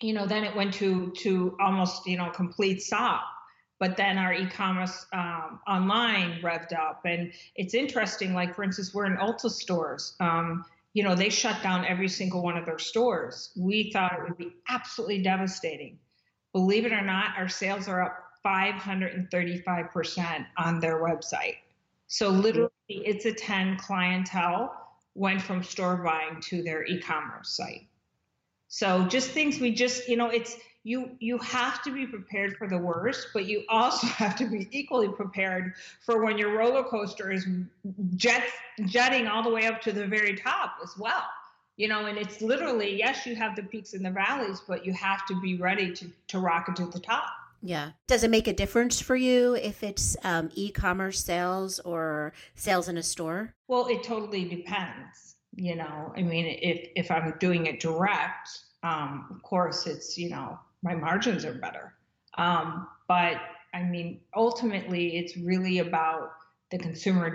you 0.00 0.12
know, 0.12 0.26
then 0.26 0.44
it 0.44 0.54
went 0.56 0.74
to 0.74 1.12
to 1.18 1.56
almost 1.60 2.06
you 2.06 2.16
know 2.16 2.30
complete 2.30 2.82
stop. 2.82 3.22
But 3.78 3.96
then 3.96 4.16
our 4.16 4.32
e-commerce 4.32 5.06
um, 5.12 5.58
online 5.66 6.40
revved 6.40 6.72
up, 6.72 7.02
and 7.04 7.32
it's 7.56 7.74
interesting. 7.74 8.32
Like 8.32 8.54
for 8.54 8.62
instance, 8.62 8.94
we're 8.94 9.06
in 9.06 9.16
Ulta 9.16 9.50
stores. 9.50 10.14
Um, 10.20 10.64
you 10.94 11.02
know, 11.02 11.14
they 11.14 11.30
shut 11.30 11.62
down 11.62 11.84
every 11.84 12.08
single 12.08 12.42
one 12.42 12.56
of 12.56 12.66
their 12.66 12.78
stores. 12.78 13.50
We 13.56 13.90
thought 13.92 14.12
it 14.12 14.22
would 14.22 14.38
be 14.38 14.54
absolutely 14.68 15.22
devastating. 15.22 15.98
Believe 16.52 16.86
it 16.86 16.92
or 16.92 17.02
not, 17.02 17.36
our 17.36 17.48
sales 17.48 17.88
are 17.88 18.02
up 18.02 18.18
535% 18.44 20.46
on 20.58 20.80
their 20.80 21.00
website. 21.00 21.56
So 22.08 22.28
literally, 22.28 22.70
it's 22.88 23.24
a 23.24 23.32
10 23.32 23.78
clientele 23.78 24.76
went 25.14 25.40
from 25.40 25.62
store 25.62 25.96
buying 25.96 26.40
to 26.40 26.62
their 26.62 26.84
e-commerce 26.84 27.50
site. 27.50 27.86
So 28.68 29.06
just 29.06 29.30
things 29.30 29.60
we 29.60 29.72
just, 29.72 30.08
you 30.08 30.16
know, 30.16 30.28
it's 30.28 30.56
you 30.84 31.10
you 31.20 31.38
have 31.38 31.82
to 31.82 31.92
be 31.92 32.06
prepared 32.06 32.56
for 32.56 32.66
the 32.66 32.78
worst, 32.78 33.28
but 33.32 33.46
you 33.46 33.64
also 33.68 34.06
have 34.06 34.36
to 34.36 34.46
be 34.46 34.68
equally 34.72 35.08
prepared 35.08 35.74
for 36.04 36.24
when 36.24 36.38
your 36.38 36.56
roller 36.56 36.82
coaster 36.82 37.30
is 37.30 37.46
jet 38.16 38.44
jetting 38.86 39.26
all 39.26 39.42
the 39.42 39.50
way 39.50 39.66
up 39.66 39.80
to 39.82 39.92
the 39.92 40.06
very 40.06 40.36
top 40.36 40.76
as 40.82 40.96
well. 40.98 41.24
You 41.76 41.88
know, 41.88 42.06
and 42.06 42.18
it's 42.18 42.40
literally 42.40 42.98
yes, 42.98 43.26
you 43.26 43.34
have 43.36 43.56
the 43.56 43.62
peaks 43.62 43.94
and 43.94 44.04
the 44.04 44.10
valleys, 44.10 44.60
but 44.66 44.84
you 44.84 44.92
have 44.92 45.26
to 45.26 45.40
be 45.40 45.56
ready 45.56 45.92
to 45.92 46.10
to 46.28 46.38
rocket 46.38 46.76
to 46.76 46.86
the 46.86 47.00
top. 47.00 47.32
Yeah. 47.64 47.92
Does 48.08 48.24
it 48.24 48.30
make 48.30 48.48
a 48.48 48.52
difference 48.52 49.00
for 49.00 49.14
you 49.14 49.54
if 49.54 49.84
it's 49.84 50.16
um, 50.24 50.50
e-commerce 50.54 51.24
sales 51.24 51.78
or 51.80 52.32
sales 52.56 52.88
in 52.88 52.96
a 52.96 53.04
store? 53.04 53.54
Well, 53.68 53.86
it 53.86 54.02
totally 54.02 54.44
depends 54.44 55.32
you 55.56 55.76
know 55.76 56.12
i 56.16 56.22
mean 56.22 56.46
if 56.62 56.88
if 56.96 57.10
i'm 57.10 57.34
doing 57.38 57.66
it 57.66 57.80
direct 57.80 58.48
um, 58.82 59.26
of 59.30 59.42
course 59.42 59.86
it's 59.86 60.18
you 60.18 60.28
know 60.28 60.58
my 60.82 60.94
margins 60.94 61.44
are 61.44 61.54
better 61.54 61.94
um, 62.38 62.86
but 63.08 63.36
i 63.74 63.82
mean 63.82 64.20
ultimately 64.34 65.18
it's 65.18 65.36
really 65.36 65.78
about 65.78 66.30
the 66.70 66.78
consumer 66.78 67.34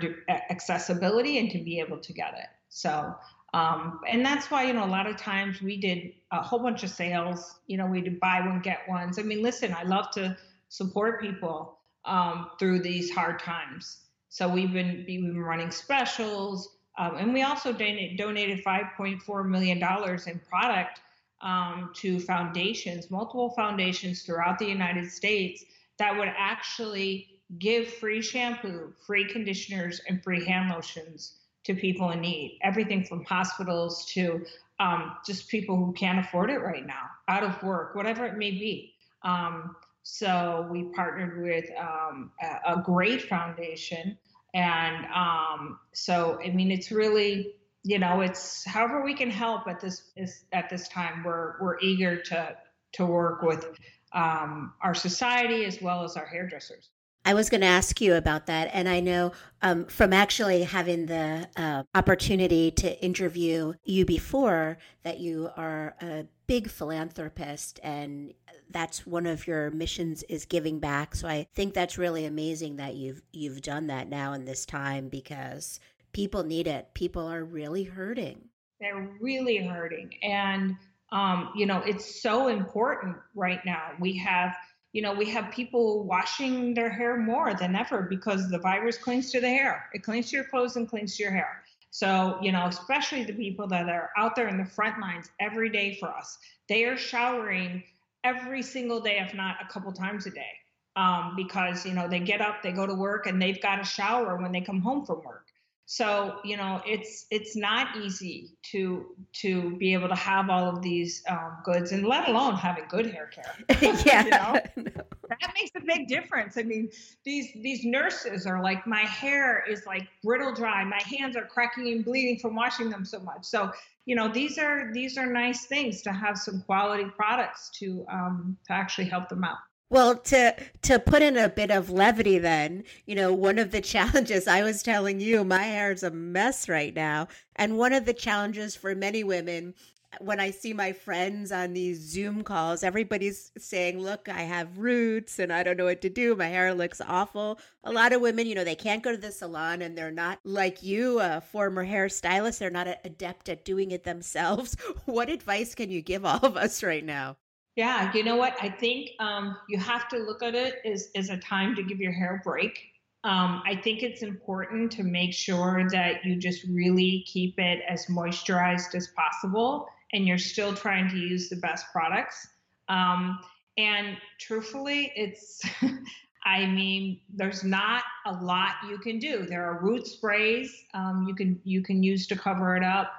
accessibility 0.50 1.38
and 1.38 1.50
to 1.50 1.58
be 1.58 1.78
able 1.78 1.98
to 1.98 2.12
get 2.12 2.34
it 2.34 2.48
so 2.68 3.14
um, 3.54 4.00
and 4.08 4.24
that's 4.24 4.50
why 4.50 4.64
you 4.64 4.72
know 4.72 4.84
a 4.84 4.86
lot 4.86 5.06
of 5.06 5.16
times 5.16 5.62
we 5.62 5.76
did 5.78 6.12
a 6.32 6.42
whole 6.42 6.58
bunch 6.58 6.82
of 6.82 6.90
sales 6.90 7.60
you 7.66 7.76
know 7.76 7.86
we 7.86 8.00
did 8.00 8.20
buy 8.20 8.40
one 8.40 8.60
get 8.60 8.80
ones. 8.88 9.18
I 9.18 9.22
mean 9.22 9.42
listen 9.42 9.74
i 9.74 9.82
love 9.84 10.10
to 10.12 10.36
support 10.68 11.20
people 11.20 11.78
um, 12.04 12.50
through 12.58 12.80
these 12.80 13.10
hard 13.10 13.38
times. 13.38 13.98
So 14.28 14.48
we've 14.48 14.72
been 14.72 15.04
we've 15.06 15.22
been 15.22 15.40
running 15.40 15.70
specials 15.70 16.78
um, 16.98 17.16
and 17.16 17.32
we 17.32 17.42
also 17.42 17.72
donated 17.72 18.64
$5.4 18.64 19.48
million 19.48 19.78
in 19.78 20.40
product 20.40 21.00
um, 21.40 21.92
to 21.94 22.18
foundations, 22.18 23.08
multiple 23.10 23.50
foundations 23.50 24.22
throughout 24.22 24.58
the 24.58 24.66
United 24.66 25.10
States 25.10 25.64
that 25.98 26.16
would 26.18 26.32
actually 26.36 27.40
give 27.58 27.86
free 27.86 28.20
shampoo, 28.20 28.92
free 29.06 29.24
conditioners, 29.24 30.00
and 30.08 30.22
free 30.22 30.44
hand 30.44 30.70
lotions 30.70 31.36
to 31.68 31.74
people 31.74 32.10
in 32.10 32.20
need. 32.20 32.58
Everything 32.62 33.04
from 33.04 33.24
hospitals 33.24 34.04
to 34.06 34.44
um, 34.80 35.16
just 35.24 35.48
people 35.48 35.76
who 35.76 35.92
can't 35.92 36.18
afford 36.18 36.50
it 36.50 36.58
right 36.58 36.86
now, 36.86 37.04
out 37.28 37.44
of 37.44 37.62
work, 37.62 37.94
whatever 37.94 38.26
it 38.26 38.36
may 38.36 38.50
be. 38.50 38.94
Um, 39.22 39.76
so 40.02 40.66
we 40.70 40.84
partnered 40.94 41.42
with 41.42 41.66
um, 41.78 42.32
a, 42.42 42.74
a, 42.74 42.82
great 42.82 43.22
foundation 43.22 44.16
and 44.54 45.06
um, 45.14 45.78
so, 45.92 46.38
I 46.42 46.50
mean, 46.50 46.70
it's 46.70 46.90
really 46.90 47.54
you 47.84 47.98
know, 47.98 48.20
it's 48.20 48.64
however 48.66 49.02
we 49.02 49.14
can 49.14 49.30
help 49.30 49.66
at 49.66 49.80
this 49.80 50.10
is 50.16 50.44
at 50.52 50.68
this 50.68 50.88
time. 50.88 51.22
We're 51.24 51.54
we're 51.60 51.78
eager 51.80 52.20
to 52.22 52.56
to 52.92 53.06
work 53.06 53.42
with 53.42 53.66
um, 54.12 54.74
our 54.82 54.94
society 54.94 55.64
as 55.64 55.80
well 55.80 56.04
as 56.04 56.16
our 56.16 56.26
hairdressers. 56.26 56.90
I 57.28 57.34
was 57.34 57.50
going 57.50 57.60
to 57.60 57.66
ask 57.66 58.00
you 58.00 58.14
about 58.14 58.46
that. 58.46 58.70
And 58.72 58.88
I 58.88 59.00
know 59.00 59.32
um, 59.60 59.84
from 59.84 60.14
actually 60.14 60.62
having 60.62 61.04
the 61.04 61.46
uh, 61.58 61.82
opportunity 61.94 62.70
to 62.70 63.04
interview 63.04 63.74
you 63.84 64.06
before 64.06 64.78
that 65.02 65.20
you 65.20 65.50
are 65.54 65.94
a 66.00 66.24
big 66.46 66.70
philanthropist 66.70 67.80
and 67.82 68.32
that's 68.70 69.06
one 69.06 69.26
of 69.26 69.46
your 69.46 69.70
missions 69.70 70.22
is 70.30 70.46
giving 70.46 70.80
back. 70.80 71.14
So 71.14 71.28
I 71.28 71.46
think 71.54 71.74
that's 71.74 71.98
really 71.98 72.24
amazing 72.24 72.76
that 72.76 72.94
you've 72.94 73.20
you've 73.30 73.60
done 73.60 73.88
that 73.88 74.08
now 74.08 74.32
in 74.32 74.46
this 74.46 74.64
time 74.64 75.10
because 75.10 75.80
people 76.14 76.44
need 76.44 76.66
it. 76.66 76.88
People 76.94 77.26
are 77.26 77.44
really 77.44 77.84
hurting. 77.84 78.40
They're 78.80 79.06
really 79.20 79.58
hurting. 79.58 80.14
And 80.22 80.76
um, 81.12 81.50
you 81.54 81.66
know, 81.66 81.82
it's 81.84 82.22
so 82.22 82.48
important 82.48 83.16
right 83.34 83.60
now. 83.66 83.92
We 84.00 84.16
have 84.16 84.56
you 84.92 85.02
know, 85.02 85.12
we 85.12 85.26
have 85.26 85.50
people 85.50 86.04
washing 86.04 86.74
their 86.74 86.90
hair 86.90 87.16
more 87.16 87.54
than 87.54 87.76
ever 87.76 88.02
because 88.02 88.48
the 88.48 88.58
virus 88.58 88.96
clings 88.96 89.30
to 89.32 89.40
the 89.40 89.48
hair. 89.48 89.88
It 89.92 90.02
clings 90.02 90.30
to 90.30 90.36
your 90.36 90.44
clothes 90.44 90.76
and 90.76 90.88
clings 90.88 91.16
to 91.16 91.22
your 91.22 91.32
hair. 91.32 91.62
So, 91.90 92.38
you 92.42 92.52
know, 92.52 92.66
especially 92.66 93.24
the 93.24 93.32
people 93.32 93.66
that 93.68 93.88
are 93.88 94.10
out 94.16 94.36
there 94.36 94.48
in 94.48 94.58
the 94.58 94.64
front 94.64 95.00
lines 95.00 95.30
every 95.40 95.70
day 95.70 95.96
for 95.98 96.08
us, 96.08 96.38
they 96.68 96.84
are 96.84 96.96
showering 96.96 97.82
every 98.24 98.62
single 98.62 99.00
day, 99.00 99.18
if 99.18 99.34
not 99.34 99.56
a 99.62 99.72
couple 99.72 99.92
times 99.92 100.26
a 100.26 100.30
day, 100.30 100.52
um, 100.96 101.34
because, 101.36 101.86
you 101.86 101.94
know, 101.94 102.08
they 102.08 102.20
get 102.20 102.40
up, 102.40 102.62
they 102.62 102.72
go 102.72 102.86
to 102.86 102.94
work, 102.94 103.26
and 103.26 103.40
they've 103.40 103.60
got 103.62 103.80
a 103.80 103.84
shower 103.84 104.36
when 104.36 104.52
they 104.52 104.60
come 104.60 104.80
home 104.80 105.04
from 105.04 105.22
work 105.22 105.47
so 105.90 106.36
you 106.44 106.54
know 106.54 106.82
it's 106.86 107.24
it's 107.30 107.56
not 107.56 107.96
easy 107.96 108.50
to 108.62 109.06
to 109.32 109.74
be 109.78 109.94
able 109.94 110.06
to 110.06 110.14
have 110.14 110.50
all 110.50 110.68
of 110.68 110.82
these 110.82 111.22
um, 111.30 111.56
goods 111.64 111.92
and 111.92 112.06
let 112.06 112.28
alone 112.28 112.54
having 112.54 112.84
good 112.90 113.06
hair 113.06 113.28
care. 113.28 113.54
Yeah 114.04 114.24
you 114.24 114.30
know? 114.30 114.60
no. 114.76 115.02
that 115.30 115.54
makes 115.54 115.70
a 115.76 115.80
big 115.80 116.06
difference. 116.06 116.58
I 116.58 116.64
mean 116.64 116.90
these 117.24 117.54
these 117.62 117.86
nurses 117.86 118.46
are 118.46 118.62
like 118.62 118.86
my 118.86 119.00
hair 119.00 119.64
is 119.66 119.86
like 119.86 120.06
brittle 120.22 120.52
dry. 120.52 120.84
My 120.84 121.00
hands 121.06 121.38
are 121.38 121.46
cracking 121.46 121.88
and 121.88 122.04
bleeding 122.04 122.38
from 122.38 122.54
washing 122.54 122.90
them 122.90 123.06
so 123.06 123.20
much. 123.20 123.46
So 123.46 123.72
you 124.04 124.14
know 124.14 124.28
these 124.28 124.58
are 124.58 124.92
these 124.92 125.16
are 125.16 125.24
nice 125.26 125.64
things 125.64 126.02
to 126.02 126.12
have 126.12 126.36
some 126.36 126.60
quality 126.66 127.06
products 127.16 127.70
to 127.78 128.04
um, 128.12 128.58
to 128.66 128.74
actually 128.74 129.06
help 129.06 129.30
them 129.30 129.42
out 129.42 129.56
well, 129.90 130.16
to 130.16 130.54
to 130.82 130.98
put 130.98 131.22
in 131.22 131.36
a 131.36 131.48
bit 131.48 131.70
of 131.70 131.90
levity 131.90 132.38
then, 132.38 132.84
you 133.06 133.14
know, 133.14 133.32
one 133.32 133.58
of 133.58 133.70
the 133.70 133.80
challenges 133.94 134.46
I 134.46 134.62
was 134.62 134.82
telling 134.82 135.20
you, 135.20 135.44
my 135.44 135.62
hair 135.62 135.92
is 135.92 136.02
a 136.02 136.10
mess 136.10 136.68
right 136.68 136.94
now, 136.94 137.28
and 137.56 137.78
one 137.78 137.92
of 137.92 138.04
the 138.04 138.14
challenges 138.14 138.76
for 138.76 138.94
many 138.94 139.24
women 139.24 139.74
when 140.20 140.40
I 140.40 140.50
see 140.50 140.72
my 140.72 140.92
friends 140.92 141.52
on 141.52 141.74
these 141.74 142.00
Zoom 142.00 142.42
calls, 142.42 142.82
everybody's 142.82 143.52
saying, 143.58 144.00
"Look, 144.00 144.28
I 144.28 144.40
have 144.42 144.78
roots 144.78 145.38
and 145.38 145.52
I 145.52 145.62
don't 145.62 145.76
know 145.76 145.84
what 145.84 146.00
to 146.02 146.08
do. 146.08 146.34
My 146.34 146.48
hair 146.48 146.74
looks 146.74 147.00
awful." 147.00 147.58
A 147.84 147.92
lot 147.92 148.12
of 148.12 148.20
women, 148.22 148.46
you 148.46 148.54
know, 148.54 148.64
they 148.64 148.74
can't 148.74 149.02
go 149.02 149.12
to 149.12 149.18
the 149.18 149.30
salon 149.32 149.82
and 149.82 149.96
they're 149.96 150.10
not 150.10 150.40
like 150.44 150.82
you, 150.82 151.20
a 151.20 151.40
former 151.40 151.86
hairstylist, 151.86 152.58
they're 152.58 152.70
not 152.70 152.88
adept 153.04 153.48
at 153.48 153.64
doing 153.64 153.90
it 153.90 154.04
themselves. 154.04 154.76
What 155.04 155.28
advice 155.30 155.74
can 155.74 155.90
you 155.90 156.00
give 156.02 156.24
all 156.24 156.40
of 156.40 156.56
us 156.56 156.82
right 156.82 157.04
now? 157.04 157.36
Yeah, 157.78 158.10
you 158.12 158.24
know 158.24 158.34
what? 158.34 158.56
I 158.60 158.70
think 158.70 159.10
um, 159.20 159.56
you 159.68 159.78
have 159.78 160.08
to 160.08 160.18
look 160.18 160.42
at 160.42 160.56
it 160.56 160.80
as, 160.84 161.10
as 161.14 161.30
a 161.30 161.36
time 161.36 161.76
to 161.76 161.84
give 161.84 162.00
your 162.00 162.10
hair 162.10 162.40
a 162.40 162.42
break. 162.42 162.76
Um, 163.22 163.62
I 163.64 163.76
think 163.76 164.02
it's 164.02 164.22
important 164.22 164.90
to 164.92 165.04
make 165.04 165.32
sure 165.32 165.88
that 165.92 166.24
you 166.24 166.34
just 166.34 166.64
really 166.64 167.24
keep 167.28 167.56
it 167.56 167.84
as 167.88 168.06
moisturized 168.06 168.96
as 168.96 169.06
possible 169.14 169.86
and 170.12 170.26
you're 170.26 170.38
still 170.38 170.74
trying 170.74 171.08
to 171.10 171.16
use 171.16 171.48
the 171.48 171.54
best 171.54 171.86
products. 171.92 172.48
Um, 172.88 173.38
and 173.76 174.16
truthfully, 174.40 175.12
it's, 175.14 175.62
I 176.44 176.66
mean, 176.66 177.20
there's 177.32 177.62
not 177.62 178.02
a 178.26 178.32
lot 178.42 178.72
you 178.88 178.98
can 178.98 179.20
do. 179.20 179.46
There 179.46 179.64
are 179.64 179.80
root 179.80 180.04
sprays 180.04 180.84
um, 180.94 181.26
you 181.28 181.34
can 181.36 181.60
you 181.62 181.82
can 181.82 182.02
use 182.02 182.26
to 182.26 182.36
cover 182.36 182.76
it 182.76 182.82
up. 182.82 183.12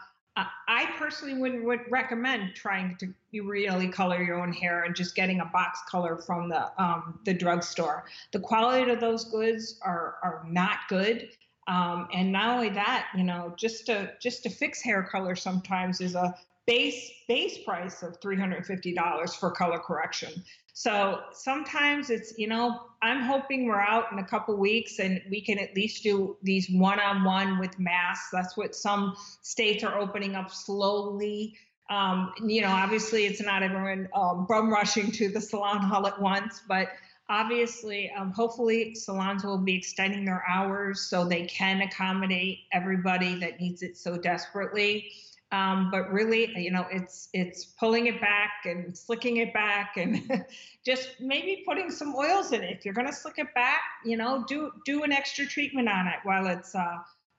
I 0.67 0.85
personally 0.97 1.33
would, 1.35 1.63
would 1.63 1.81
recommend 1.89 2.55
trying 2.55 2.97
to 2.97 3.13
really 3.41 3.87
color 3.87 4.21
your 4.21 4.41
own 4.41 4.53
hair 4.53 4.83
and 4.83 4.95
just 4.95 5.15
getting 5.15 5.39
a 5.39 5.45
box 5.45 5.79
color 5.89 6.17
from 6.17 6.49
the 6.49 6.71
um, 6.81 7.19
the 7.25 7.33
drugstore. 7.33 8.05
The 8.31 8.39
quality 8.39 8.91
of 8.91 8.99
those 8.99 9.25
goods 9.25 9.79
are 9.81 10.15
are 10.23 10.45
not 10.47 10.79
good. 10.87 11.29
Um, 11.67 12.07
and 12.13 12.31
not 12.31 12.55
only 12.55 12.69
that, 12.69 13.09
you 13.15 13.23
know, 13.23 13.53
just 13.55 13.85
to 13.87 14.13
just 14.19 14.43
to 14.43 14.49
fix 14.49 14.81
hair 14.81 15.03
color 15.03 15.35
sometimes 15.35 16.01
is 16.01 16.15
a 16.15 16.35
base 16.69 17.11
base 17.27 17.57
price 17.57 18.03
of 18.03 18.19
$350 18.21 19.35
for 19.39 19.51
color 19.51 19.79
correction. 19.79 20.31
So 20.73 21.21
sometimes 21.33 22.09
it's, 22.11 22.37
you 22.37 22.47
know, 22.47 22.79
I'm 23.01 23.21
hoping 23.21 23.65
we're 23.65 23.81
out 23.81 24.11
in 24.11 24.19
a 24.19 24.23
couple 24.23 24.55
weeks 24.55 24.99
and 24.99 25.19
we 25.29 25.41
can 25.41 25.57
at 25.57 25.75
least 25.75 26.03
do 26.03 26.37
these 26.43 26.69
one 26.69 26.99
on 26.99 27.23
one 27.23 27.59
with 27.59 27.77
masks. 27.79 28.29
That's 28.31 28.55
what 28.55 28.75
some 28.75 29.15
states 29.41 29.83
are 29.83 29.97
opening 29.97 30.35
up 30.35 30.51
slowly. 30.51 31.55
Um, 31.89 32.33
you 32.45 32.61
know, 32.61 32.69
obviously 32.69 33.25
it's 33.25 33.41
not 33.41 33.63
everyone 33.63 34.07
um, 34.15 34.45
bum 34.47 34.71
rushing 34.71 35.11
to 35.13 35.29
the 35.29 35.41
salon 35.41 35.91
all 35.91 36.05
at 36.05 36.21
once, 36.21 36.61
but 36.67 36.89
obviously, 37.29 38.11
um, 38.15 38.31
hopefully 38.31 38.93
salons 38.93 39.43
will 39.43 39.57
be 39.57 39.75
extending 39.75 40.23
their 40.23 40.43
hours 40.47 41.01
so 41.01 41.25
they 41.25 41.45
can 41.45 41.81
accommodate 41.81 42.59
everybody 42.71 43.39
that 43.39 43.59
needs 43.59 43.81
it 43.81 43.97
so 43.97 44.17
desperately. 44.17 45.11
Um, 45.51 45.89
but 45.89 46.11
really, 46.11 46.51
you 46.55 46.69
know, 46.69 46.85
it's 46.91 47.29
it's 47.33 47.65
pulling 47.65 48.05
it 48.05 48.21
back 48.21 48.51
and 48.65 48.95
slicking 48.95 49.37
it 49.37 49.51
back, 49.53 49.97
and 49.97 50.45
just 50.85 51.15
maybe 51.19 51.63
putting 51.67 51.89
some 51.89 52.15
oils 52.15 52.51
in 52.51 52.63
it. 52.63 52.77
If 52.77 52.85
you're 52.85 52.93
going 52.93 53.07
to 53.07 53.13
slick 53.13 53.35
it 53.37 53.53
back, 53.55 53.81
you 54.05 54.15
know, 54.15 54.45
do 54.47 54.71
do 54.85 55.03
an 55.03 55.11
extra 55.11 55.47
treatment 55.47 55.89
on 55.89 56.07
it 56.07 56.19
while 56.23 56.45
it's 56.47 56.75
uh, 56.75 56.97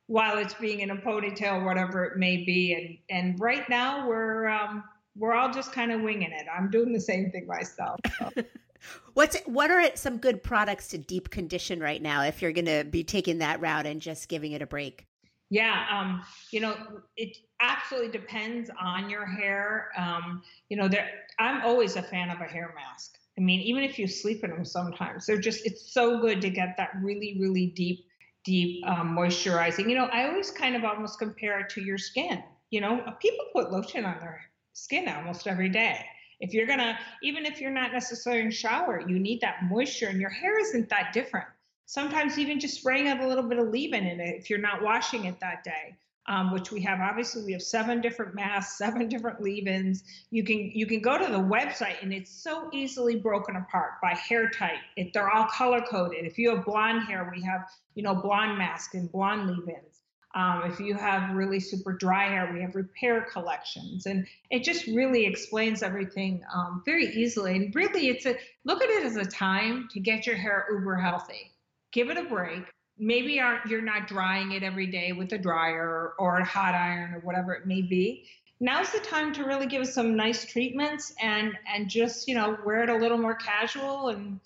while 0.08 0.38
it's 0.38 0.54
being 0.54 0.80
in 0.80 0.90
a 0.90 0.96
ponytail, 0.96 1.64
whatever 1.64 2.04
it 2.04 2.18
may 2.18 2.38
be. 2.38 2.74
And 2.74 2.98
and 3.16 3.40
right 3.40 3.68
now 3.68 4.08
we're 4.08 4.48
um, 4.48 4.82
we're 5.16 5.34
all 5.34 5.52
just 5.52 5.72
kind 5.72 5.92
of 5.92 6.00
winging 6.00 6.32
it. 6.32 6.46
I'm 6.52 6.68
doing 6.68 6.92
the 6.92 7.00
same 7.00 7.30
thing 7.30 7.46
myself. 7.46 8.00
So. 8.18 8.30
What's 9.14 9.38
what 9.44 9.70
are 9.70 9.94
some 9.94 10.16
good 10.16 10.42
products 10.42 10.88
to 10.88 10.98
deep 10.98 11.30
condition 11.30 11.80
right 11.80 12.00
now 12.00 12.22
if 12.22 12.40
you're 12.40 12.52
going 12.52 12.64
to 12.64 12.84
be 12.84 13.04
taking 13.04 13.38
that 13.38 13.60
route 13.60 13.86
and 13.86 14.00
just 14.00 14.28
giving 14.28 14.52
it 14.52 14.62
a 14.62 14.66
break? 14.66 15.06
Yeah, 15.50 15.84
um, 15.90 16.22
you 16.52 16.60
know, 16.60 16.76
it 17.16 17.36
absolutely 17.60 18.12
depends 18.16 18.70
on 18.80 19.10
your 19.10 19.26
hair. 19.26 19.88
Um, 19.98 20.42
you 20.68 20.76
know, 20.76 20.86
there, 20.86 21.10
I'm 21.40 21.62
always 21.62 21.96
a 21.96 22.02
fan 22.02 22.30
of 22.30 22.40
a 22.40 22.44
hair 22.44 22.72
mask. 22.76 23.18
I 23.36 23.40
mean, 23.40 23.60
even 23.60 23.82
if 23.82 23.98
you 23.98 24.06
sleep 24.06 24.44
in 24.44 24.50
them 24.50 24.64
sometimes, 24.64 25.26
they're 25.26 25.40
just, 25.40 25.66
it's 25.66 25.92
so 25.92 26.20
good 26.20 26.40
to 26.42 26.50
get 26.50 26.76
that 26.76 26.90
really, 27.02 27.36
really 27.40 27.66
deep, 27.66 28.06
deep 28.44 28.86
um, 28.86 29.16
moisturizing. 29.16 29.88
You 29.88 29.96
know, 29.96 30.04
I 30.06 30.28
always 30.28 30.52
kind 30.52 30.76
of 30.76 30.84
almost 30.84 31.18
compare 31.18 31.58
it 31.60 31.68
to 31.70 31.82
your 31.82 31.98
skin. 31.98 32.44
You 32.70 32.80
know, 32.80 33.02
people 33.20 33.44
put 33.52 33.72
lotion 33.72 34.04
on 34.04 34.20
their 34.20 34.40
skin 34.72 35.08
almost 35.08 35.48
every 35.48 35.68
day. 35.68 36.04
If 36.38 36.54
you're 36.54 36.66
gonna, 36.66 36.96
even 37.22 37.44
if 37.44 37.60
you're 37.60 37.72
not 37.72 37.92
necessarily 37.92 38.42
in 38.42 38.50
shower, 38.50 39.02
you 39.06 39.18
need 39.18 39.40
that 39.40 39.64
moisture, 39.64 40.06
and 40.06 40.20
your 40.20 40.30
hair 40.30 40.58
isn't 40.60 40.88
that 40.90 41.12
different 41.12 41.46
sometimes 41.90 42.38
even 42.38 42.60
just 42.60 42.76
spraying 42.76 43.08
out 43.08 43.20
a 43.20 43.26
little 43.26 43.42
bit 43.42 43.58
of 43.58 43.68
leave-in 43.68 44.06
in 44.06 44.20
it 44.20 44.36
if 44.38 44.48
you're 44.48 44.60
not 44.60 44.80
washing 44.80 45.24
it 45.24 45.40
that 45.40 45.64
day 45.64 45.96
um, 46.30 46.52
which 46.52 46.70
we 46.70 46.80
have. 46.82 47.00
Obviously 47.00 47.44
we 47.44 47.52
have 47.52 47.62
seven 47.62 48.00
different 48.00 48.34
masks 48.34 48.78
seven 48.78 49.08
different 49.08 49.42
leave-ins. 49.42 50.04
You 50.30 50.44
can 50.44 50.70
you 50.72 50.86
can 50.86 51.00
go 51.00 51.18
to 51.18 51.30
the 51.30 51.38
website 51.38 52.00
and 52.02 52.12
it's 52.12 52.30
so 52.30 52.70
easily 52.72 53.16
broken 53.16 53.56
apart 53.56 53.94
by 54.00 54.14
hair 54.14 54.48
type. 54.48 54.78
It, 54.96 55.12
they're 55.12 55.28
all 55.28 55.46
color 55.46 55.80
coded. 55.80 56.24
If 56.24 56.38
you 56.38 56.54
have 56.54 56.64
blonde 56.64 57.04
hair 57.04 57.30
we 57.34 57.42
have 57.42 57.68
you 57.94 58.04
know 58.04 58.14
blonde 58.14 58.56
mask 58.56 58.94
and 58.94 59.10
blonde 59.10 59.48
leave-ins. 59.48 59.96
Um, 60.32 60.70
if 60.70 60.78
you 60.78 60.94
have 60.94 61.34
really 61.34 61.58
super 61.58 61.92
dry 61.92 62.28
hair, 62.28 62.52
we 62.54 62.60
have 62.60 62.76
repair 62.76 63.26
collections, 63.32 64.06
and 64.06 64.28
it 64.48 64.62
just 64.62 64.86
really 64.86 65.26
explains 65.26 65.82
everything 65.82 66.44
um, 66.54 66.82
very 66.84 67.06
easily. 67.06 67.56
And 67.56 67.74
really, 67.74 68.06
it's 68.06 68.26
a 68.26 68.36
look 68.64 68.80
at 68.80 68.90
it 68.90 69.04
as 69.04 69.16
a 69.16 69.24
time 69.24 69.88
to 69.90 69.98
get 69.98 70.28
your 70.28 70.36
hair 70.36 70.68
uber 70.70 70.94
healthy 70.94 71.50
give 71.92 72.10
it 72.10 72.16
a 72.16 72.24
break. 72.24 72.62
Maybe 72.98 73.40
you're 73.66 73.82
not 73.82 74.08
drying 74.08 74.52
it 74.52 74.62
every 74.62 74.86
day 74.86 75.12
with 75.12 75.32
a 75.32 75.38
dryer 75.38 76.12
or 76.18 76.38
a 76.38 76.44
hot 76.44 76.74
iron 76.74 77.14
or 77.14 77.20
whatever 77.20 77.54
it 77.54 77.66
may 77.66 77.82
be. 77.82 78.26
Now's 78.60 78.92
the 78.92 78.98
time 78.98 79.32
to 79.34 79.44
really 79.44 79.66
give 79.66 79.80
us 79.80 79.94
some 79.94 80.16
nice 80.16 80.44
treatments 80.44 81.14
and 81.20 81.56
and 81.72 81.88
just 81.88 82.28
you 82.28 82.34
know 82.34 82.58
wear 82.64 82.82
it 82.82 82.90
a 82.90 82.96
little 82.96 83.16
more 83.16 83.34
casual 83.34 84.08
and 84.08 84.38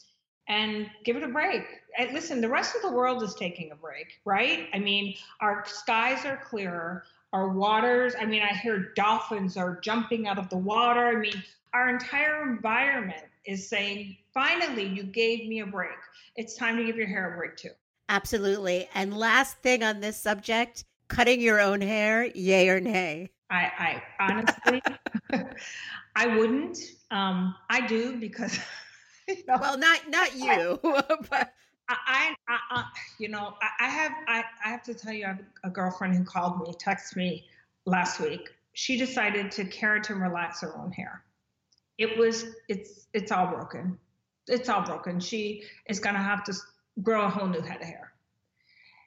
and 0.47 0.89
give 1.05 1.17
it 1.17 1.23
a 1.23 1.29
break. 1.29 1.63
And 1.99 2.13
listen, 2.13 2.41
the 2.41 2.49
rest 2.49 2.77
of 2.77 2.83
the 2.83 2.93
world 2.93 3.23
is 3.23 3.35
taking 3.35 3.73
a 3.73 3.77
break, 3.77 4.21
right? 4.25 4.69
I 4.73 4.79
mean, 4.79 5.17
our 5.41 5.65
skies 5.67 6.25
are 6.25 6.37
clearer, 6.37 7.05
our 7.33 7.49
waters. 7.49 8.15
I 8.21 8.27
mean, 8.27 8.43
I 8.43 8.55
hear 8.55 8.93
dolphins 8.95 9.57
are 9.57 9.81
jumping 9.81 10.29
out 10.29 10.39
of 10.39 10.49
the 10.51 10.57
water. 10.57 11.07
I 11.07 11.17
mean, 11.17 11.43
our 11.73 11.89
entire 11.89 12.43
environment 12.43 13.23
is 13.45 13.69
saying, 13.69 14.17
finally, 14.35 14.87
you 14.87 15.05
gave 15.05 15.49
me 15.49 15.61
a 15.61 15.67
break. 15.67 15.97
It's 16.37 16.57
time 16.57 16.77
to 16.77 16.85
give 16.85 16.97
your 16.97 17.07
hair 17.07 17.33
a 17.33 17.37
break 17.37 17.57
too. 17.57 17.71
Absolutely. 18.09 18.89
And 18.95 19.17
last 19.17 19.57
thing 19.59 19.83
on 19.83 20.01
this 20.01 20.21
subject 20.21 20.85
Cutting 21.09 21.41
your 21.41 21.61
own 21.61 21.81
hair, 21.81 22.25
yay 22.25 22.69
or 22.69 22.81
nay? 22.81 23.31
I, 23.51 23.71
I 23.79 24.03
honestly, 24.19 24.83
I 26.17 26.37
wouldn't. 26.37 26.79
Um, 27.11 27.55
I 27.69 27.87
do 27.87 28.17
because, 28.17 28.59
you 29.29 29.37
know, 29.47 29.59
well, 29.61 29.79
not 29.79 30.01
not 30.09 30.35
you, 30.35 30.81
but 30.83 31.53
I, 31.89 32.35
I, 32.49 32.59
I, 32.71 32.85
you 33.19 33.29
know, 33.29 33.55
I, 33.61 33.85
I 33.85 33.89
have, 33.89 34.13
I, 34.27 34.45
I 34.65 34.69
have 34.71 34.83
to 34.85 34.95
tell 34.95 35.13
you, 35.13 35.27
I 35.27 35.29
have 35.29 35.43
a 35.63 35.71
girlfriend 35.71 36.17
who 36.17 36.25
called 36.25 36.61
me, 36.63 36.73
texted 36.83 37.17
me 37.17 37.45
last 37.85 38.19
week. 38.19 38.49
She 38.73 38.97
decided 38.97 39.51
to 39.53 39.65
keratin 39.67 40.21
relax 40.21 40.63
her 40.63 40.77
own 40.77 40.91
hair. 40.91 41.23
It 41.99 42.19
was, 42.19 42.47
it's, 42.69 43.07
it's 43.13 43.31
all 43.31 43.47
broken. 43.47 43.99
It's 44.47 44.69
all 44.69 44.83
broken. 44.83 45.21
She 45.21 45.63
is 45.89 45.99
going 45.99 46.15
to 46.15 46.23
have 46.23 46.45
to 46.45 46.55
grow 47.03 47.27
a 47.27 47.29
whole 47.29 47.47
new 47.47 47.61
head 47.61 47.81
of 47.81 47.87
hair. 47.87 48.13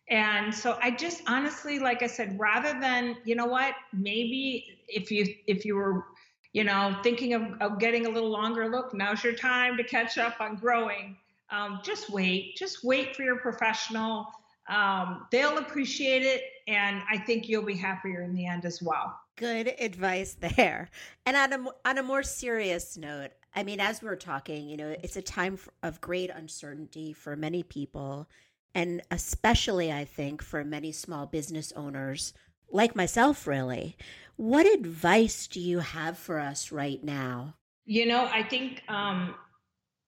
And 0.09 0.53
so 0.53 0.77
I 0.81 0.91
just 0.91 1.21
honestly, 1.27 1.79
like 1.79 2.01
I 2.01 2.07
said, 2.07 2.39
rather 2.39 2.79
than, 2.79 3.17
you 3.25 3.35
know 3.35 3.45
what, 3.45 3.75
maybe 3.91 4.79
if 4.87 5.11
you, 5.11 5.25
if 5.47 5.65
you 5.65 5.75
were, 5.75 6.05
you 6.53 6.63
know, 6.63 6.97
thinking 7.03 7.33
of, 7.33 7.43
of 7.59 7.79
getting 7.79 8.05
a 8.05 8.09
little 8.09 8.29
longer 8.29 8.69
look, 8.69 8.93
now's 8.93 9.23
your 9.23 9.33
time 9.33 9.75
to 9.77 9.83
catch 9.83 10.17
up 10.17 10.39
on 10.39 10.55
growing 10.55 11.17
um, 11.49 11.79
just 11.83 12.09
wait. 12.09 12.55
Just 12.57 12.83
wait 12.83 13.15
for 13.15 13.23
your 13.23 13.37
professional. 13.37 14.27
Um, 14.69 15.27
they'll 15.31 15.57
appreciate 15.59 16.23
it, 16.23 16.41
and 16.67 17.01
I 17.09 17.17
think 17.17 17.47
you'll 17.47 17.63
be 17.63 17.75
happier 17.75 18.21
in 18.21 18.33
the 18.33 18.45
end 18.45 18.65
as 18.65 18.81
well. 18.81 19.17
Good 19.37 19.73
advice 19.79 20.35
there. 20.39 20.89
And 21.25 21.37
on 21.37 21.53
a 21.53 21.65
on 21.85 21.97
a 21.97 22.03
more 22.03 22.23
serious 22.23 22.97
note, 22.97 23.31
I 23.55 23.63
mean, 23.63 23.79
as 23.79 24.01
we're 24.01 24.15
talking, 24.15 24.67
you 24.67 24.75
know, 24.75 24.95
it's 25.01 25.15
a 25.15 25.21
time 25.21 25.57
of 25.81 26.01
great 26.01 26.29
uncertainty 26.29 27.13
for 27.13 27.35
many 27.35 27.63
people, 27.63 28.27
and 28.75 29.01
especially, 29.11 29.91
I 29.93 30.05
think, 30.05 30.41
for 30.41 30.63
many 30.63 30.91
small 30.91 31.25
business 31.25 31.71
owners 31.75 32.33
like 32.71 32.95
myself. 32.95 33.47
Really, 33.47 33.95
what 34.35 34.65
advice 34.65 35.47
do 35.47 35.61
you 35.61 35.79
have 35.79 36.17
for 36.17 36.39
us 36.39 36.71
right 36.71 37.03
now? 37.03 37.55
You 37.85 38.07
know, 38.07 38.25
I 38.25 38.43
think 38.43 38.81
um, 38.89 39.35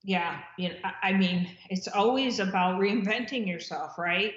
yeah 0.03 0.39
you 0.57 0.69
know 0.69 0.75
i 1.03 1.12
mean 1.12 1.50
it's 1.69 1.89
always 1.89 2.39
about 2.39 2.79
reinventing 2.79 3.45
yourself 3.45 3.98
right 3.98 4.33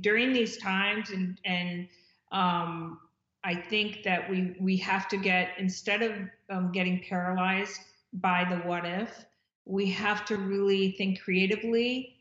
during 0.00 0.32
these 0.32 0.56
times 0.56 1.10
and 1.10 1.38
and 1.44 1.86
um, 2.32 2.98
i 3.44 3.54
think 3.54 4.02
that 4.02 4.28
we 4.28 4.54
we 4.60 4.76
have 4.76 5.08
to 5.08 5.16
get 5.16 5.50
instead 5.58 6.02
of 6.02 6.12
um, 6.50 6.72
getting 6.72 7.02
paralyzed 7.08 7.80
by 8.14 8.46
the 8.48 8.56
what 8.68 8.84
if 8.84 9.24
we 9.64 9.90
have 9.90 10.24
to 10.24 10.36
really 10.36 10.92
think 10.92 11.20
creatively 11.20 12.16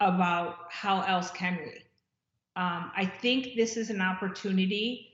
about 0.00 0.56
how 0.70 1.00
else 1.02 1.30
can 1.30 1.58
we 1.58 1.82
um, 2.56 2.90
i 2.96 3.04
think 3.04 3.56
this 3.56 3.76
is 3.76 3.90
an 3.90 4.00
opportunity 4.00 5.08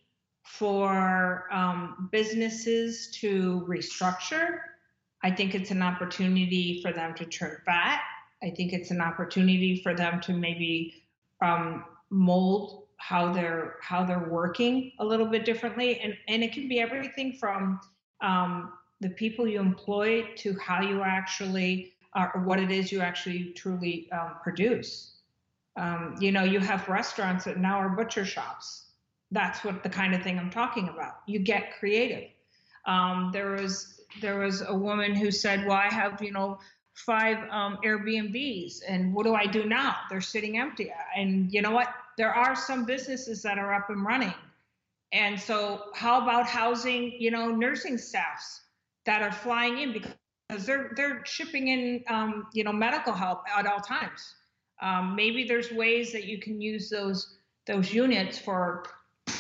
for 0.45 1.47
um, 1.53 2.09
businesses 2.11 3.11
to 3.11 3.65
restructure 3.69 4.61
I 5.23 5.31
think 5.31 5.55
it's 5.55 5.71
an 5.71 5.83
opportunity 5.83 6.81
for 6.83 6.93
them 6.93 7.15
to 7.15 7.25
turn 7.25 7.57
fat. 7.65 8.03
I 8.43 8.51
think 8.51 8.73
it's 8.73 8.91
an 8.91 9.01
opportunity 9.01 9.81
for 9.83 9.95
them 9.95 10.21
to 10.23 10.33
maybe 10.33 11.03
um, 11.41 11.85
mold 12.11 12.85
how 12.99 13.33
they're 13.33 13.77
how 13.81 14.05
they're 14.05 14.29
working 14.29 14.93
a 14.99 15.05
little 15.05 15.27
bit 15.27 15.45
differently, 15.45 16.01
and 16.01 16.15
and 16.29 16.45
it 16.45 16.53
can 16.53 16.69
be 16.69 16.81
everything 16.81 17.33
from 17.33 17.81
um, 18.21 18.73
the 19.01 19.09
people 19.11 19.47
you 19.47 19.61
employ 19.61 20.25
to 20.37 20.57
how 20.59 20.83
you 20.83 21.03
actually 21.03 21.95
uh, 22.15 22.27
or 22.35 22.43
what 22.43 22.59
it 22.59 22.71
is 22.71 22.93
you 22.93 23.01
actually 23.01 23.53
truly 23.55 24.11
um, 24.13 24.35
produce. 24.43 25.15
Um, 25.77 26.17
you 26.19 26.33
know, 26.33 26.43
you 26.43 26.59
have 26.59 26.89
restaurants 26.89 27.45
that 27.45 27.59
now 27.59 27.79
are 27.79 27.91
butcher 27.91 28.25
shops. 28.25 28.87
That's 29.31 29.63
what 29.63 29.83
the 29.83 29.89
kind 29.89 30.15
of 30.15 30.23
thing 30.23 30.39
I'm 30.39 30.51
talking 30.51 30.89
about. 30.89 31.21
You 31.27 31.39
get 31.39 31.79
creative. 31.79 32.31
Um, 32.87 33.31
there 33.33 33.53
was 33.53 34.01
there 34.21 34.39
was 34.39 34.63
a 34.67 34.75
woman 34.75 35.15
who 35.15 35.31
said, 35.31 35.67
"Well, 35.67 35.77
I 35.77 35.89
have 35.93 36.21
you 36.23 36.33
know 36.33 36.59
five 36.95 37.39
um, 37.51 37.79
Airbnbs, 37.85 38.81
and 38.89 39.15
what 39.15 39.25
do 39.25 39.35
I 39.35 39.47
do 39.47 39.67
now? 39.67 39.97
They're 40.11 40.21
sitting 40.21 40.59
empty." 40.59 40.93
And 41.17 41.53
you 41.53 41.63
know 41.63 41.71
what? 41.71 41.89
There 42.19 42.35
are 42.35 42.55
some 42.55 42.85
businesses 42.85 43.41
that 43.43 43.59
are 43.59 43.73
up 43.73 43.89
and 43.89 44.05
running, 44.05 44.35
and 45.13 45.41
so 45.41 45.85
how 45.95 46.21
about 46.21 46.47
housing 46.47 47.13
you 47.19 47.31
know 47.31 47.51
nursing 47.51 47.97
staffs 47.97 48.61
that 49.07 49.23
are 49.23 49.33
flying 49.33 49.79
in 49.79 49.93
because 49.93 50.67
they're 50.67 50.93
they're 50.97 51.25
shipping 51.25 51.69
in 51.69 52.05
um, 52.09 52.49
you 52.53 52.65
know 52.65 52.73
medical 52.73 53.15
help 53.15 53.45
at 53.57 53.67
all 53.67 53.81
times. 53.81 54.35
Um, 54.83 55.17
maybe 55.17 55.45
there's 55.45 55.73
ways 55.73 56.13
that 56.13 56.25
you 56.25 56.39
can 56.39 56.61
use 56.61 56.91
those 56.91 57.39
those 57.67 57.95
units 57.95 58.39
for 58.39 58.85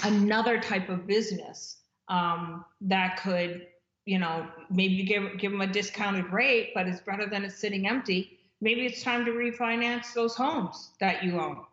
another 0.04 0.58
type 0.58 0.88
of 0.88 1.06
business 1.06 1.78
um, 2.08 2.64
that 2.80 3.18
could 3.20 3.66
you 4.08 4.18
know, 4.18 4.46
maybe 4.70 5.02
give 5.02 5.36
give 5.36 5.52
them 5.52 5.60
a 5.60 5.66
discounted 5.66 6.32
rate, 6.32 6.70
but 6.74 6.88
it's 6.88 7.02
better 7.02 7.28
than 7.28 7.44
it's 7.44 7.58
sitting 7.58 7.86
empty. 7.86 8.38
Maybe 8.62 8.86
it's 8.86 9.02
time 9.02 9.26
to 9.26 9.32
refinance 9.32 10.14
those 10.14 10.34
homes 10.34 10.92
that 10.98 11.22
you 11.22 11.38
own. 11.38 11.67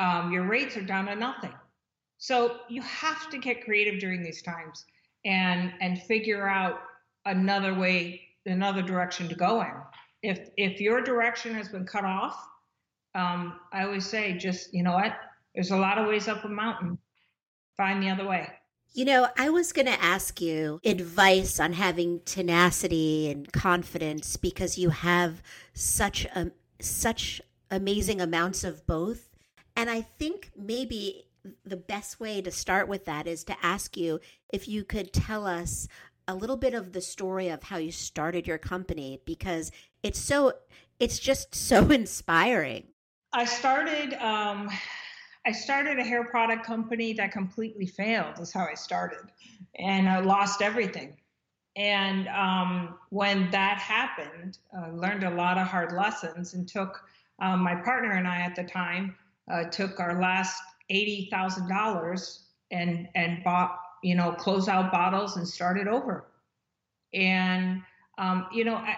Um, 0.00 0.32
your 0.32 0.44
rates 0.44 0.78
are 0.78 0.82
down 0.82 1.06
to 1.06 1.14
nothing. 1.14 1.52
So 2.16 2.60
you 2.70 2.80
have 2.82 3.28
to 3.30 3.38
get 3.38 3.64
creative 3.64 4.00
during 4.00 4.22
these 4.22 4.42
times 4.42 4.86
and 5.26 5.72
and 5.80 6.02
figure 6.02 6.48
out 6.48 6.80
another 7.26 7.74
way, 7.74 8.22
another 8.46 8.82
direction 8.82 9.28
to 9.28 9.34
go 9.34 9.60
in. 9.60 9.72
If 10.22 10.48
if 10.56 10.80
your 10.80 11.02
direction 11.02 11.54
has 11.54 11.68
been 11.68 11.84
cut 11.84 12.04
off, 12.04 12.48
um, 13.14 13.60
I 13.72 13.84
always 13.84 14.06
say 14.06 14.38
just 14.38 14.72
you 14.72 14.82
know 14.82 14.92
what, 14.92 15.14
there's 15.54 15.70
a 15.70 15.76
lot 15.76 15.98
of 15.98 16.08
ways 16.08 16.28
up 16.28 16.44
a 16.44 16.48
mountain. 16.48 16.98
Find 17.76 18.02
the 18.02 18.08
other 18.08 18.26
way. 18.26 18.48
You 18.92 19.04
know, 19.04 19.28
I 19.38 19.50
was 19.50 19.72
going 19.72 19.86
to 19.86 20.02
ask 20.02 20.40
you 20.40 20.80
advice 20.84 21.60
on 21.60 21.74
having 21.74 22.20
tenacity 22.24 23.30
and 23.30 23.52
confidence 23.52 24.36
because 24.36 24.78
you 24.78 24.90
have 24.90 25.42
such 25.74 26.24
a 26.24 26.52
such 26.80 27.42
amazing 27.70 28.20
amounts 28.20 28.64
of 28.64 28.86
both. 28.86 29.29
And 29.76 29.90
I 29.90 30.02
think 30.02 30.50
maybe 30.56 31.26
the 31.64 31.76
best 31.76 32.20
way 32.20 32.42
to 32.42 32.50
start 32.50 32.88
with 32.88 33.04
that 33.06 33.26
is 33.26 33.44
to 33.44 33.56
ask 33.62 33.96
you 33.96 34.20
if 34.52 34.68
you 34.68 34.84
could 34.84 35.12
tell 35.12 35.46
us 35.46 35.88
a 36.28 36.34
little 36.34 36.56
bit 36.56 36.74
of 36.74 36.92
the 36.92 37.00
story 37.00 37.48
of 37.48 37.64
how 37.64 37.76
you 37.78 37.90
started 37.90 38.46
your 38.46 38.58
company 38.58 39.20
because 39.24 39.72
it's 40.02 40.18
so 40.18 40.52
it's 40.98 41.18
just 41.18 41.54
so 41.54 41.84
inspiring. 41.90 42.88
I 43.32 43.44
started 43.44 44.14
um 44.14 44.68
I 45.46 45.52
started 45.52 45.98
a 45.98 46.04
hair 46.04 46.24
product 46.24 46.66
company 46.66 47.14
that 47.14 47.32
completely 47.32 47.86
failed. 47.86 48.38
Is 48.38 48.52
how 48.52 48.66
I 48.66 48.74
started, 48.74 49.32
and 49.78 50.08
I 50.08 50.20
lost 50.20 50.60
everything. 50.60 51.16
And 51.76 52.28
um, 52.28 52.98
when 53.10 53.50
that 53.52 53.78
happened, 53.78 54.58
I 54.76 54.90
learned 54.90 55.22
a 55.22 55.30
lot 55.30 55.56
of 55.56 55.66
hard 55.66 55.92
lessons 55.92 56.52
and 56.52 56.68
took 56.68 57.02
um, 57.40 57.60
my 57.60 57.74
partner 57.74 58.12
and 58.12 58.28
I 58.28 58.40
at 58.40 58.54
the 58.54 58.64
time 58.64 59.16
uh, 59.50 59.64
took 59.64 60.00
our 60.00 60.20
last 60.20 60.62
eighty 60.88 61.28
thousand 61.30 61.68
dollars 61.68 62.46
and 62.70 63.08
and 63.14 63.42
bought 63.44 63.78
you 64.02 64.14
know 64.14 64.32
closeout 64.32 64.90
bottles 64.90 65.36
and 65.36 65.46
started 65.46 65.88
over. 65.88 66.26
And 67.12 67.82
um, 68.18 68.46
you 68.52 68.64
know, 68.64 68.74
I, 68.74 68.96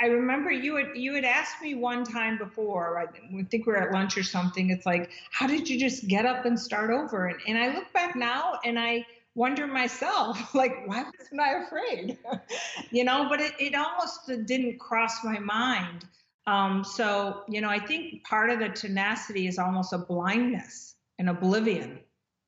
I, 0.00 0.06
remember 0.06 0.50
you 0.50 0.76
had 0.76 0.88
you 0.94 1.14
had 1.14 1.24
asked 1.24 1.60
me 1.60 1.74
one 1.74 2.04
time 2.04 2.38
before. 2.38 2.98
I 2.98 3.06
think 3.44 3.66
we 3.66 3.72
were 3.72 3.82
at 3.82 3.92
lunch 3.92 4.16
or 4.16 4.22
something. 4.22 4.70
It's 4.70 4.86
like, 4.86 5.10
how 5.32 5.46
did 5.46 5.68
you 5.68 5.78
just 5.78 6.06
get 6.06 6.24
up 6.24 6.44
and 6.44 6.58
start 6.58 6.90
over? 6.90 7.26
And, 7.26 7.40
and 7.48 7.58
I 7.58 7.74
look 7.74 7.92
back 7.92 8.14
now 8.14 8.60
and 8.64 8.78
I 8.78 9.04
wonder 9.34 9.66
myself, 9.66 10.54
like, 10.54 10.86
why 10.86 11.04
wasn't 11.18 11.40
I 11.40 11.64
afraid? 11.64 12.18
you 12.90 13.04
know, 13.04 13.26
but 13.28 13.40
it, 13.40 13.54
it 13.58 13.74
almost 13.74 14.30
didn't 14.46 14.78
cross 14.78 15.24
my 15.24 15.38
mind. 15.38 16.04
Um, 16.46 16.84
so, 16.84 17.42
you 17.48 17.60
know, 17.60 17.68
I 17.68 17.78
think 17.78 18.24
part 18.24 18.50
of 18.50 18.58
the 18.58 18.68
tenacity 18.68 19.46
is 19.46 19.58
almost 19.58 19.92
a 19.92 19.98
blindness 19.98 20.96
and 21.18 21.28
oblivion. 21.28 22.00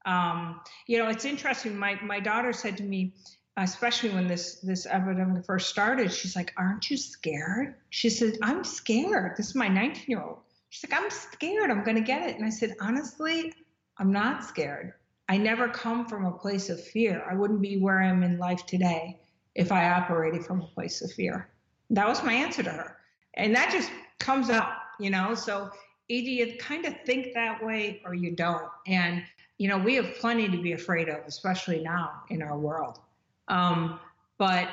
Um, 0.05 0.61
you 0.87 0.99
know, 0.99 1.09
it's 1.09 1.25
interesting. 1.25 1.77
My 1.77 1.99
my 2.03 2.19
daughter 2.19 2.53
said 2.53 2.77
to 2.79 2.83
me, 2.83 3.15
especially 3.57 4.11
when 4.11 4.27
this 4.27 4.61
this 4.61 4.87
epidemic 4.87 5.45
first 5.45 5.69
started, 5.69 6.13
she's 6.13 6.35
like, 6.35 6.53
"Aren't 6.57 6.91
you 6.91 6.97
scared?" 6.97 7.77
She 7.91 8.11
said, 8.11 8.39
"I'm 8.43 8.65
scared. 8.65 9.37
This 9.37 9.49
is 9.49 9.55
my 9.55 9.69
19 9.69 10.05
year 10.09 10.23
old." 10.23 10.39
She's 10.71 10.89
like, 10.91 11.01
"I'm 11.01 11.11
scared. 11.11 11.71
I'm 11.71 11.85
going 11.85 11.97
to 11.97 12.03
get 12.03 12.29
it." 12.29 12.37
And 12.37 12.45
I 12.45 12.51
said, 12.51 12.75
"Honestly, 12.81 13.53
I'm 13.99 14.11
not 14.11 14.45
scared. 14.45 14.95
I 15.29 15.37
never 15.37 15.69
come 15.69 16.07
from 16.07 16.25
a 16.25 16.33
place 16.33 16.69
of 16.71 16.83
fear. 16.83 17.25
I 17.31 17.35
wouldn't 17.35 17.61
be 17.61 17.79
where 17.79 18.03
I'm 18.03 18.23
in 18.23 18.39
life 18.39 18.67
today 18.67 19.21
if 19.55 19.71
I 19.71 19.91
operated 19.91 20.45
from 20.45 20.63
a 20.63 20.67
place 20.67 21.03
of 21.03 21.13
fear." 21.13 21.49
That 21.91 22.09
was 22.09 22.25
my 22.25 22.33
answer 22.33 22.63
to 22.63 22.71
her, 22.71 22.97
and 23.35 23.55
that 23.55 23.71
just 23.71 23.91
comes 24.19 24.51
up 24.51 24.83
you 25.03 25.11
know. 25.11 25.35
So 25.35 25.71
either 26.09 26.29
you 26.29 26.57
kind 26.59 26.85
of 26.87 26.95
think 27.05 27.35
that 27.35 27.63
way 27.63 28.01
or 28.05 28.15
you 28.15 28.31
don't, 28.35 28.69
and 28.87 29.23
you 29.59 29.69
know, 29.69 29.79
we 29.79 29.95
have 29.97 30.15
plenty 30.17 30.49
to 30.49 30.57
be 30.57 30.73
afraid 30.73 31.09
of, 31.09 31.21
especially 31.27 31.83
now 31.83 32.23
in 32.31 32.43
our 32.43 32.59
world. 32.59 32.99
Um, 33.49 34.01
but 34.39 34.69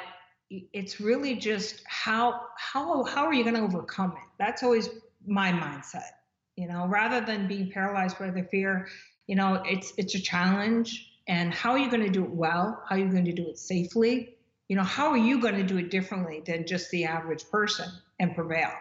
it's 0.50 1.00
really 1.00 1.36
just 1.36 1.84
how 1.86 2.42
how 2.56 3.04
how 3.04 3.26
are 3.26 3.34
you 3.34 3.44
going 3.44 3.56
to 3.56 3.62
overcome 3.62 4.12
it? 4.12 4.30
That's 4.38 4.64
always 4.64 4.90
my 5.26 5.52
mindset. 5.52 6.12
You 6.56 6.68
know, 6.68 6.88
rather 6.88 7.22
than 7.26 7.48
being 7.48 7.72
paralyzed 7.72 8.18
by 8.20 8.32
the 8.32 8.44
fear, 8.44 8.88
you 9.28 9.36
know, 9.36 9.62
it's 9.66 9.94
it's 9.98 10.16
a 10.16 10.20
challenge. 10.20 11.06
And 11.28 11.54
how 11.54 11.72
are 11.74 11.78
you 11.78 11.92
going 11.92 12.02
to 12.02 12.10
do 12.10 12.24
it 12.24 12.32
well? 12.32 12.84
How 12.90 12.96
are 12.96 13.00
you 13.00 13.10
going 13.10 13.26
to 13.26 13.32
do 13.32 13.48
it 13.48 13.60
safely? 13.60 14.39
You 14.70 14.76
know, 14.76 14.84
how 14.84 15.10
are 15.10 15.18
you 15.18 15.42
going 15.42 15.56
to 15.56 15.64
do 15.64 15.78
it 15.78 15.90
differently 15.90 16.42
than 16.46 16.66
just 16.66 16.92
the 16.92 17.04
average 17.04 17.44
person 17.50 17.90
and 18.20 18.36
prevail? 18.36 18.72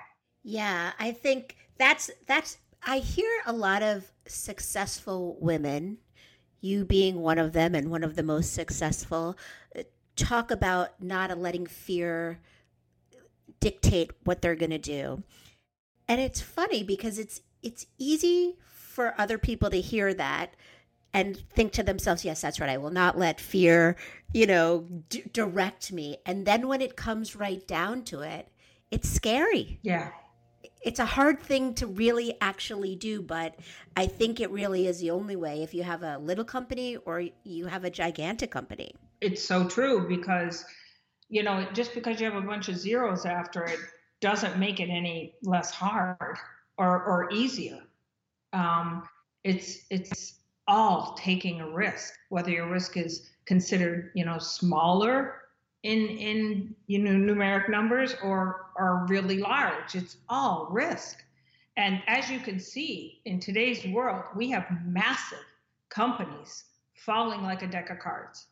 Yeah, 0.44 0.92
I 0.98 1.12
think 1.12 1.56
that's 1.78 2.10
that's 2.26 2.58
I 2.86 2.98
hear 2.98 3.30
a 3.46 3.52
lot 3.52 3.82
of 3.82 4.12
successful 4.26 5.38
women, 5.40 5.98
you 6.60 6.84
being 6.84 7.16
one 7.20 7.38
of 7.38 7.54
them 7.54 7.74
and 7.74 7.90
one 7.90 8.04
of 8.04 8.16
the 8.16 8.22
most 8.22 8.52
successful, 8.52 9.36
uh, 9.76 9.82
talk 10.14 10.50
about 10.50 11.02
not 11.02 11.36
letting 11.38 11.66
fear 11.66 12.38
dictate 13.60 14.10
what 14.24 14.42
they're 14.42 14.54
going 14.54 14.70
to 14.70 14.78
do. 14.78 15.22
And 16.06 16.20
it's 16.20 16.40
funny 16.40 16.82
because 16.82 17.18
it's 17.18 17.40
it's 17.62 17.86
easy 17.98 18.56
for 18.66 19.14
other 19.18 19.38
people 19.38 19.70
to 19.70 19.80
hear 19.80 20.12
that 20.14 20.54
and 21.12 21.36
think 21.50 21.72
to 21.72 21.82
themselves, 21.82 22.24
yes, 22.24 22.40
that's 22.40 22.60
right. 22.60 22.70
I 22.70 22.76
will 22.76 22.90
not 22.90 23.18
let 23.18 23.40
fear, 23.40 23.96
you 24.32 24.46
know, 24.46 24.86
d- 25.08 25.24
direct 25.32 25.92
me. 25.92 26.18
And 26.26 26.46
then 26.46 26.68
when 26.68 26.80
it 26.80 26.96
comes 26.96 27.34
right 27.34 27.66
down 27.66 28.02
to 28.04 28.20
it, 28.20 28.48
it's 28.90 29.08
scary. 29.08 29.80
Yeah 29.82 30.10
it's 30.82 30.98
a 30.98 31.04
hard 31.04 31.40
thing 31.40 31.74
to 31.74 31.86
really 31.86 32.36
actually 32.40 32.94
do, 32.94 33.20
but 33.20 33.56
I 33.96 34.06
think 34.06 34.40
it 34.40 34.50
really 34.50 34.86
is 34.86 35.00
the 35.00 35.10
only 35.10 35.36
way 35.36 35.62
if 35.62 35.74
you 35.74 35.82
have 35.82 36.02
a 36.02 36.18
little 36.18 36.44
company 36.44 36.96
or 36.96 37.24
you 37.44 37.66
have 37.66 37.84
a 37.84 37.90
gigantic 37.90 38.50
company. 38.50 38.94
It's 39.20 39.42
so 39.42 39.66
true 39.68 40.06
because, 40.08 40.64
you 41.28 41.42
know, 41.42 41.66
just 41.72 41.94
because 41.94 42.20
you 42.20 42.30
have 42.30 42.42
a 42.42 42.46
bunch 42.46 42.68
of 42.68 42.76
zeros 42.76 43.26
after 43.26 43.64
it 43.64 43.78
doesn't 44.20 44.58
make 44.58 44.80
it 44.80 44.88
any 44.88 45.34
less 45.42 45.70
hard 45.70 46.38
or, 46.76 47.02
or 47.04 47.28
easier. 47.32 47.80
Um, 48.52 49.08
it's 49.44 49.80
it's 49.90 50.37
all 50.68 51.14
taking 51.18 51.60
a 51.60 51.68
risk, 51.68 52.14
whether 52.28 52.50
your 52.50 52.68
risk 52.68 52.96
is 52.96 53.30
considered, 53.46 54.12
you 54.14 54.24
know, 54.24 54.38
smaller 54.38 55.34
in 55.82 56.08
in 56.08 56.74
you 56.86 56.98
know 56.98 57.12
numeric 57.12 57.68
numbers 57.68 58.14
or 58.22 58.66
are 58.76 59.06
really 59.08 59.38
large. 59.38 59.94
It's 59.94 60.18
all 60.28 60.68
risk. 60.70 61.24
And 61.76 62.02
as 62.08 62.28
you 62.28 62.40
can 62.40 62.58
see 62.58 63.20
in 63.24 63.38
today's 63.38 63.86
world, 63.86 64.24
we 64.36 64.50
have 64.50 64.66
massive 64.84 65.44
companies 65.88 66.64
falling 66.94 67.42
like 67.42 67.62
a 67.62 67.68
deck 67.68 67.90
of 67.90 68.00
cards. 68.00 68.46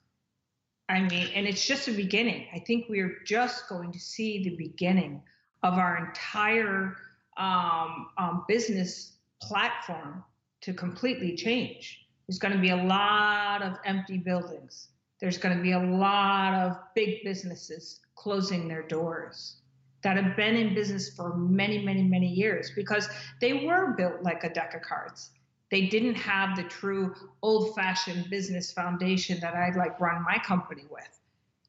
I 0.88 1.00
mean, 1.00 1.29
and 1.35 1.46
it's 1.46 1.66
just 1.66 1.88
a 1.88 1.92
beginning. 1.92 2.46
I 2.55 2.61
think 2.61 2.87
we're 2.88 3.18
just 3.26 3.68
going 3.68 3.90
to 3.90 3.98
see 3.98 4.44
the 4.44 4.55
beginning 4.57 5.20
of 5.64 5.74
our 5.74 6.07
entire 6.07 6.96
um, 7.37 8.11
um, 8.16 8.44
business 8.46 9.14
platform 9.42 10.22
to 10.61 10.72
completely 10.72 11.35
change. 11.35 12.06
There's 12.26 12.38
going 12.38 12.54
to 12.54 12.60
be 12.60 12.70
a 12.70 12.76
lot 12.76 13.62
of 13.62 13.78
empty 13.84 14.18
buildings. 14.18 14.88
There's 15.20 15.38
going 15.38 15.56
to 15.56 15.62
be 15.62 15.72
a 15.72 15.78
lot 15.78 16.54
of 16.54 16.76
big 16.94 17.24
businesses 17.24 18.00
closing 18.16 18.68
their 18.68 18.82
doors 18.82 19.56
that 20.02 20.16
have 20.16 20.36
been 20.36 20.56
in 20.56 20.74
business 20.74 21.10
for 21.10 21.36
many, 21.36 21.84
many, 21.84 22.02
many 22.02 22.28
years 22.28 22.70
because 22.74 23.08
they 23.40 23.64
were 23.66 23.94
built 23.96 24.22
like 24.22 24.44
a 24.44 24.48
deck 24.48 24.74
of 24.74 24.82
cards. 24.82 25.30
They 25.70 25.86
didn't 25.86 26.14
have 26.14 26.56
the 26.56 26.62
true 26.64 27.14
old 27.42 27.74
fashioned 27.74 28.30
business 28.30 28.72
foundation 28.72 29.40
that 29.40 29.54
I'd 29.54 29.76
like 29.76 29.98
run 29.98 30.22
my 30.22 30.38
company 30.38 30.84
with. 30.90 31.20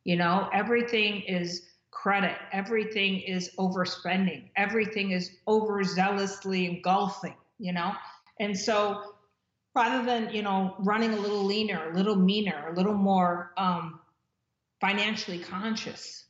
You 0.03 0.17
know, 0.17 0.49
everything 0.53 1.21
is 1.21 1.69
credit, 1.91 2.37
everything 2.51 3.21
is 3.21 3.51
overspending, 3.57 4.49
everything 4.55 5.11
is 5.11 5.37
overzealously 5.47 6.69
engulfing, 6.69 7.35
you 7.57 7.73
know? 7.73 7.93
And 8.39 8.57
so 8.57 9.15
rather 9.77 10.03
than, 10.03 10.33
you 10.33 10.41
know, 10.41 10.73
running 10.79 11.13
a 11.13 11.15
little 11.15 11.43
leaner, 11.43 11.91
a 11.91 11.95
little 11.95 12.15
meaner, 12.15 12.69
a 12.69 12.73
little 12.73 12.95
more 12.95 13.53
um, 13.57 13.99
financially 14.81 15.37
conscious, 15.37 16.25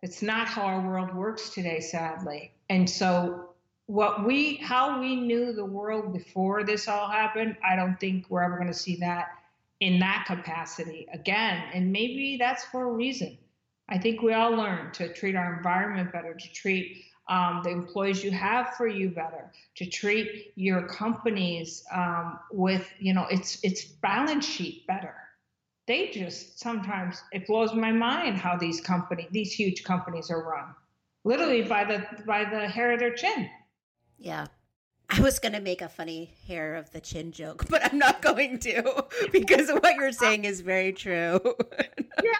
it's 0.00 0.22
not 0.22 0.46
how 0.46 0.62
our 0.62 0.80
world 0.80 1.12
works 1.12 1.50
today, 1.50 1.80
sadly. 1.80 2.52
And 2.70 2.88
so, 2.88 3.50
what 3.86 4.24
we, 4.24 4.56
how 4.56 5.00
we 5.00 5.16
knew 5.16 5.52
the 5.52 5.64
world 5.64 6.12
before 6.12 6.62
this 6.62 6.86
all 6.86 7.08
happened, 7.10 7.56
I 7.68 7.74
don't 7.76 7.98
think 7.98 8.26
we're 8.30 8.44
ever 8.44 8.56
going 8.56 8.68
to 8.68 8.72
see 8.86 8.96
that 8.96 9.26
in 9.80 9.98
that 9.98 10.24
capacity 10.26 11.06
again. 11.12 11.64
And 11.74 11.92
maybe 11.92 12.36
that's 12.38 12.64
for 12.66 12.88
a 12.88 12.92
reason. 12.92 13.36
I 13.88 13.98
think 13.98 14.22
we 14.22 14.32
all 14.32 14.52
learn 14.52 14.92
to 14.92 15.12
treat 15.12 15.36
our 15.36 15.56
environment 15.56 16.12
better, 16.12 16.32
to 16.32 16.52
treat 16.52 17.04
um, 17.28 17.62
the 17.64 17.70
employees 17.70 18.22
you 18.22 18.30
have 18.30 18.74
for 18.76 18.86
you 18.86 19.10
better, 19.10 19.50
to 19.76 19.86
treat 19.86 20.52
your 20.56 20.86
companies 20.86 21.84
um, 21.92 22.38
with, 22.52 22.88
you 22.98 23.14
know, 23.14 23.26
its 23.30 23.58
its 23.62 23.84
balance 23.84 24.46
sheet 24.46 24.86
better. 24.86 25.14
They 25.86 26.10
just 26.10 26.58
sometimes 26.60 27.22
it 27.32 27.46
blows 27.46 27.74
my 27.74 27.92
mind 27.92 28.36
how 28.36 28.56
these 28.56 28.80
company 28.80 29.28
these 29.30 29.52
huge 29.52 29.84
companies 29.84 30.30
are 30.30 30.42
run. 30.42 30.74
Literally 31.24 31.62
by 31.62 31.84
the 31.84 32.06
by 32.26 32.44
the 32.44 32.68
hair 32.68 32.92
of 32.92 33.00
their 33.00 33.14
chin. 33.14 33.48
Yeah. 34.18 34.46
I 35.10 35.20
was 35.20 35.38
going 35.38 35.52
to 35.52 35.60
make 35.60 35.82
a 35.82 35.88
funny 35.88 36.32
hair 36.48 36.76
of 36.76 36.90
the 36.90 37.00
chin 37.00 37.30
joke 37.30 37.68
but 37.68 37.84
i'm 37.84 37.98
not 37.98 38.22
going 38.28 38.58
to 38.60 39.04
because 39.32 39.68
what 39.68 39.94
you're 39.96 40.12
saying 40.12 40.44
is 40.44 40.60
very 40.60 40.92
true. 40.92 41.40
Yeah 42.22 42.32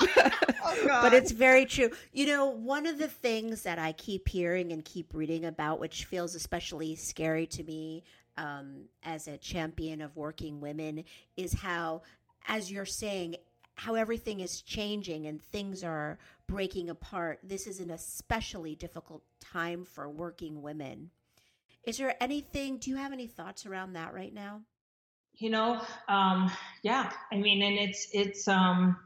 oh, 0.00 1.00
but 1.02 1.12
it's 1.14 1.32
very 1.32 1.64
true. 1.64 1.90
You 2.12 2.26
know, 2.26 2.46
one 2.46 2.86
of 2.86 2.98
the 2.98 3.08
things 3.08 3.62
that 3.62 3.78
I 3.78 3.92
keep 3.92 4.28
hearing 4.28 4.72
and 4.72 4.84
keep 4.84 5.14
reading 5.14 5.44
about, 5.44 5.80
which 5.80 6.04
feels 6.04 6.34
especially 6.34 6.96
scary 6.96 7.46
to 7.48 7.62
me 7.64 8.04
um, 8.36 8.84
as 9.02 9.28
a 9.28 9.36
champion 9.36 10.00
of 10.00 10.16
working 10.16 10.60
women 10.60 11.04
is 11.36 11.52
how, 11.52 12.02
as 12.46 12.70
you're 12.70 12.86
saying, 12.86 13.36
how 13.74 13.94
everything 13.94 14.40
is 14.40 14.62
changing 14.62 15.26
and 15.26 15.40
things 15.40 15.84
are 15.84 16.18
breaking 16.46 16.90
apart. 16.90 17.40
This 17.44 17.66
is 17.66 17.78
an 17.80 17.90
especially 17.90 18.74
difficult 18.74 19.22
time 19.40 19.84
for 19.84 20.08
working 20.08 20.62
women. 20.62 21.10
Is 21.84 21.98
there 21.98 22.16
anything, 22.20 22.78
do 22.78 22.90
you 22.90 22.96
have 22.96 23.12
any 23.12 23.26
thoughts 23.26 23.66
around 23.66 23.92
that 23.92 24.12
right 24.12 24.34
now? 24.34 24.62
You 25.38 25.50
know, 25.50 25.80
um, 26.08 26.50
yeah, 26.82 27.12
I 27.32 27.36
mean, 27.36 27.62
and 27.62 27.78
it's, 27.78 28.08
it's, 28.12 28.48
um, 28.48 28.96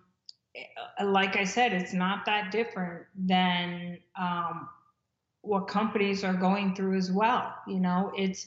like 1.05 1.37
I 1.37 1.45
said, 1.45 1.73
it's 1.73 1.93
not 1.93 2.25
that 2.27 2.51
different 2.51 3.05
than 3.17 3.99
um, 4.19 4.69
what 5.43 5.69
companies 5.69 6.25
are 6.25 6.35
going 6.35 6.75
through 6.75 6.97
as 6.97 7.11
well. 7.11 7.55
You 7.67 7.81
know, 7.81 8.13
it's 8.17 8.47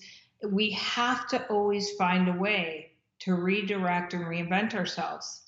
we 0.49 0.71
have 0.71 1.27
to 1.29 1.45
always 1.47 1.91
find 1.93 2.27
a 2.27 2.33
way 2.33 2.91
to 3.19 3.35
redirect 3.35 4.13
and 4.13 4.25
reinvent 4.25 4.75
ourselves. 4.75 5.43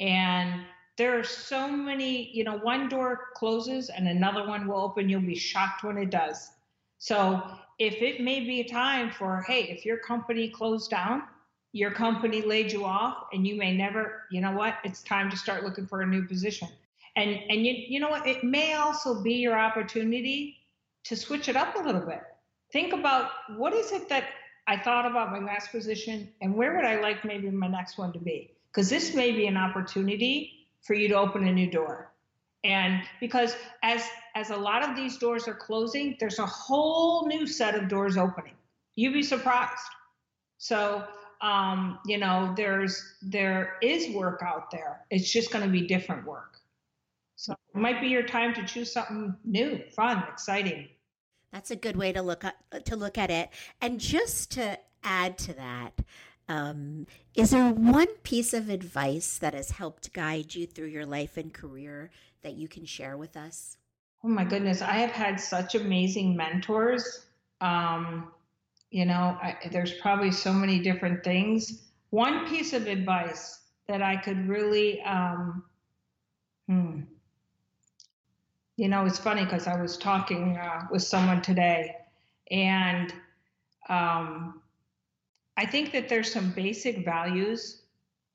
And 0.00 0.62
there 0.96 1.18
are 1.18 1.24
so 1.24 1.68
many, 1.68 2.30
you 2.32 2.44
know, 2.44 2.58
one 2.58 2.88
door 2.88 3.28
closes 3.34 3.88
and 3.88 4.08
another 4.08 4.46
one 4.46 4.66
will 4.66 4.80
open. 4.80 5.08
You'll 5.08 5.20
be 5.20 5.34
shocked 5.36 5.84
when 5.84 5.98
it 5.98 6.10
does. 6.10 6.50
So 6.98 7.42
if 7.78 8.02
it 8.02 8.20
may 8.20 8.40
be 8.40 8.60
a 8.60 8.68
time 8.68 9.10
for, 9.10 9.44
hey, 9.46 9.64
if 9.64 9.84
your 9.84 9.98
company 9.98 10.48
closed 10.48 10.90
down, 10.90 11.22
your 11.72 11.90
company 11.90 12.42
laid 12.42 12.70
you 12.70 12.84
off, 12.84 13.26
and 13.32 13.46
you 13.46 13.56
may 13.56 13.76
never, 13.76 14.22
you 14.30 14.40
know 14.40 14.52
what, 14.52 14.76
it's 14.84 15.02
time 15.02 15.30
to 15.30 15.36
start 15.36 15.64
looking 15.64 15.86
for 15.86 16.02
a 16.02 16.06
new 16.06 16.26
position. 16.26 16.68
And 17.16 17.30
and 17.30 17.66
you 17.66 17.72
you 17.72 18.00
know 18.00 18.08
what, 18.08 18.26
it 18.26 18.44
may 18.44 18.74
also 18.74 19.22
be 19.22 19.34
your 19.34 19.58
opportunity 19.58 20.58
to 21.04 21.16
switch 21.16 21.48
it 21.48 21.56
up 21.56 21.76
a 21.76 21.80
little 21.80 22.00
bit 22.00 22.22
think 22.72 22.94
about 22.94 23.30
what 23.56 23.74
is 23.74 23.92
it 23.92 24.08
that 24.08 24.24
I 24.66 24.76
thought 24.78 25.06
about 25.06 25.30
my 25.30 25.38
last 25.38 25.70
position 25.70 26.28
and 26.40 26.54
where 26.54 26.74
would 26.74 26.84
I 26.84 27.00
like 27.00 27.24
maybe 27.24 27.50
my 27.50 27.68
next 27.68 27.98
one 27.98 28.12
to 28.14 28.18
be? 28.18 28.54
Because 28.70 28.88
this 28.88 29.14
may 29.14 29.32
be 29.32 29.46
an 29.46 29.56
opportunity 29.56 30.68
for 30.82 30.94
you 30.94 31.08
to 31.08 31.14
open 31.14 31.46
a 31.46 31.52
new 31.52 31.70
door. 31.70 32.10
And 32.64 33.02
because 33.20 33.56
as 33.82 34.08
as 34.34 34.50
a 34.50 34.56
lot 34.56 34.88
of 34.88 34.96
these 34.96 35.18
doors 35.18 35.46
are 35.46 35.54
closing, 35.54 36.16
there's 36.18 36.38
a 36.38 36.46
whole 36.46 37.26
new 37.26 37.46
set 37.46 37.74
of 37.74 37.88
doors 37.88 38.16
opening. 38.16 38.54
You'd 38.94 39.12
be 39.12 39.22
surprised. 39.22 39.82
So 40.58 41.04
um, 41.42 41.98
you 42.06 42.18
know, 42.18 42.54
there's 42.56 43.16
there 43.20 43.74
is 43.82 44.14
work 44.14 44.42
out 44.46 44.70
there. 44.70 45.04
It's 45.10 45.30
just 45.30 45.50
going 45.50 45.64
to 45.64 45.70
be 45.70 45.86
different 45.86 46.26
work. 46.26 46.60
So 47.36 47.52
it 47.52 47.78
might 47.78 48.00
be 48.00 48.06
your 48.06 48.22
time 48.22 48.54
to 48.54 48.64
choose 48.64 48.92
something 48.92 49.34
new, 49.44 49.82
fun, 49.96 50.22
exciting. 50.32 50.88
That's 51.52 51.72
a 51.72 51.76
good 51.76 51.96
way 51.96 52.12
to 52.12 52.22
look 52.22 52.44
at, 52.44 52.56
to 52.86 52.96
look 52.96 53.18
at 53.18 53.30
it. 53.30 53.50
And 53.80 53.98
just 53.98 54.52
to 54.52 54.78
add 55.02 55.36
to 55.38 55.52
that, 55.54 55.98
um, 56.48 57.06
is 57.34 57.50
there 57.50 57.70
one 57.70 58.14
piece 58.22 58.54
of 58.54 58.68
advice 58.68 59.38
that 59.38 59.54
has 59.54 59.72
helped 59.72 60.12
guide 60.12 60.54
you 60.54 60.66
through 60.66 60.86
your 60.86 61.04
life 61.04 61.36
and 61.36 61.52
career 61.52 62.10
that 62.42 62.54
you 62.54 62.68
can 62.68 62.84
share 62.84 63.16
with 63.16 63.36
us? 63.36 63.76
Oh 64.24 64.28
my 64.28 64.44
goodness, 64.44 64.80
I 64.80 64.94
have 64.94 65.10
had 65.10 65.40
such 65.40 65.74
amazing 65.74 66.36
mentors. 66.36 67.26
Um, 67.60 68.32
you 68.92 69.06
know, 69.06 69.38
I, 69.42 69.56
there's 69.70 69.94
probably 69.94 70.30
so 70.30 70.52
many 70.52 70.78
different 70.78 71.24
things. 71.24 71.82
One 72.10 72.46
piece 72.46 72.74
of 72.74 72.86
advice 72.86 73.60
that 73.88 74.02
I 74.02 74.16
could 74.16 74.46
really, 74.46 75.00
um, 75.02 75.64
hmm, 76.68 77.00
you 78.76 78.88
know, 78.88 79.06
it's 79.06 79.18
funny 79.18 79.44
because 79.44 79.66
I 79.66 79.80
was 79.80 79.96
talking 79.96 80.58
uh, 80.58 80.88
with 80.90 81.02
someone 81.02 81.40
today, 81.40 81.96
and 82.50 83.14
um, 83.88 84.60
I 85.56 85.64
think 85.64 85.92
that 85.92 86.10
there's 86.10 86.30
some 86.30 86.50
basic 86.50 87.02
values 87.02 87.82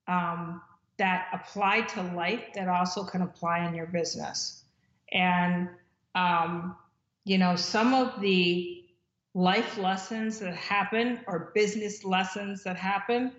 um, 0.08 0.60
that 0.98 1.28
apply 1.34 1.82
to 1.82 2.02
life 2.02 2.54
that 2.56 2.68
also 2.68 3.04
can 3.04 3.22
apply 3.22 3.68
in 3.68 3.76
your 3.76 3.86
business. 3.86 4.64
And, 5.12 5.70
um, 6.16 6.76
you 7.26 7.38
know, 7.38 7.56
some 7.56 7.94
of 7.94 8.20
the 8.22 8.77
life 9.34 9.78
lessons 9.78 10.40
that 10.40 10.56
happen 10.56 11.20
or 11.28 11.52
business 11.54 12.04
lessons 12.04 12.64
that 12.64 12.78
happen, 12.78 13.32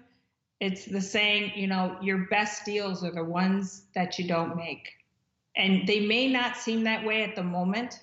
it's 0.61 0.85
the 0.85 1.01
saying, 1.01 1.53
you 1.55 1.67
know, 1.67 1.97
your 2.03 2.27
best 2.31 2.65
deals 2.65 3.05
are 3.05 3.11
the 3.11 3.25
ones 3.25 3.83
that 3.95 4.19
you 4.19 4.27
don't 4.27 4.57
make. 4.57 4.91
And 5.57 5.87
they 5.87 6.01
may 6.01 6.31
not 6.31 6.57
seem 6.57 6.85
that 6.85 7.05
way 7.05 7.23
at 7.23 7.35
the 7.35 7.43
moment, 7.43 8.01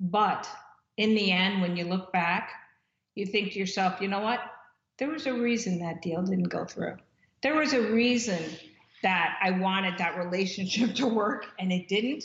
but 0.00 0.48
in 0.96 1.14
the 1.14 1.30
end, 1.30 1.60
when 1.60 1.76
you 1.76 1.84
look 1.84 2.12
back, 2.12 2.52
you 3.14 3.26
think 3.26 3.52
to 3.52 3.58
yourself, 3.58 4.00
you 4.00 4.08
know 4.08 4.20
what? 4.20 4.40
There 4.98 5.08
was 5.08 5.26
a 5.26 5.34
reason 5.34 5.80
that 5.80 6.02
deal 6.02 6.22
didn't 6.22 6.48
go 6.48 6.64
through. 6.64 6.96
There 7.42 7.56
was 7.56 7.72
a 7.72 7.92
reason 7.92 8.42
that 9.02 9.38
I 9.42 9.50
wanted 9.52 9.98
that 9.98 10.16
relationship 10.16 10.94
to 10.96 11.06
work 11.06 11.46
and 11.58 11.72
it 11.72 11.88
didn't. 11.88 12.24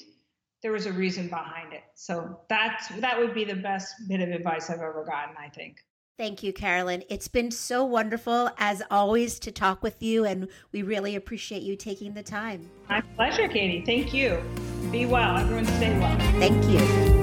There 0.62 0.72
was 0.72 0.86
a 0.86 0.91
reason 0.91 1.30
behind 1.30 1.74
it. 1.74 1.84
So 1.95 2.41
that's 2.50 2.89
that 3.00 3.17
would 3.17 3.34
be 3.34 3.45
the 3.45 3.56
best 3.56 3.93
bit 4.08 4.22
of 4.22 4.30
advice 4.30 4.69
I've 4.69 4.80
ever 4.80 5.06
gotten, 5.06 5.36
I 5.38 5.50
think. 5.50 5.78
Thank 6.17 6.43
you, 6.43 6.52
Carolyn. 6.52 7.04
It's 7.10 7.30
been 7.30 7.50
so 7.50 7.86
wonderful, 7.86 8.50
as 8.58 8.84
always, 8.91 9.39
to 9.39 9.54
talk 9.54 9.82
with 9.82 10.04
you, 10.04 10.26
and 10.26 10.50
we 10.74 10.82
really 10.82 11.15
appreciate 11.15 11.62
you 11.62 11.78
taking 11.78 12.13
the 12.13 12.24
time. 12.24 12.69
My 12.89 13.00
pleasure, 13.15 13.48
Katie. 13.48 13.86
Thank 13.86 14.13
you. 14.13 14.38
Be 14.91 15.06
well. 15.06 15.38
Everyone 15.38 15.65
stay 15.65 15.98
well. 15.98 16.17
Thank 16.39 16.65
you. 16.65 17.18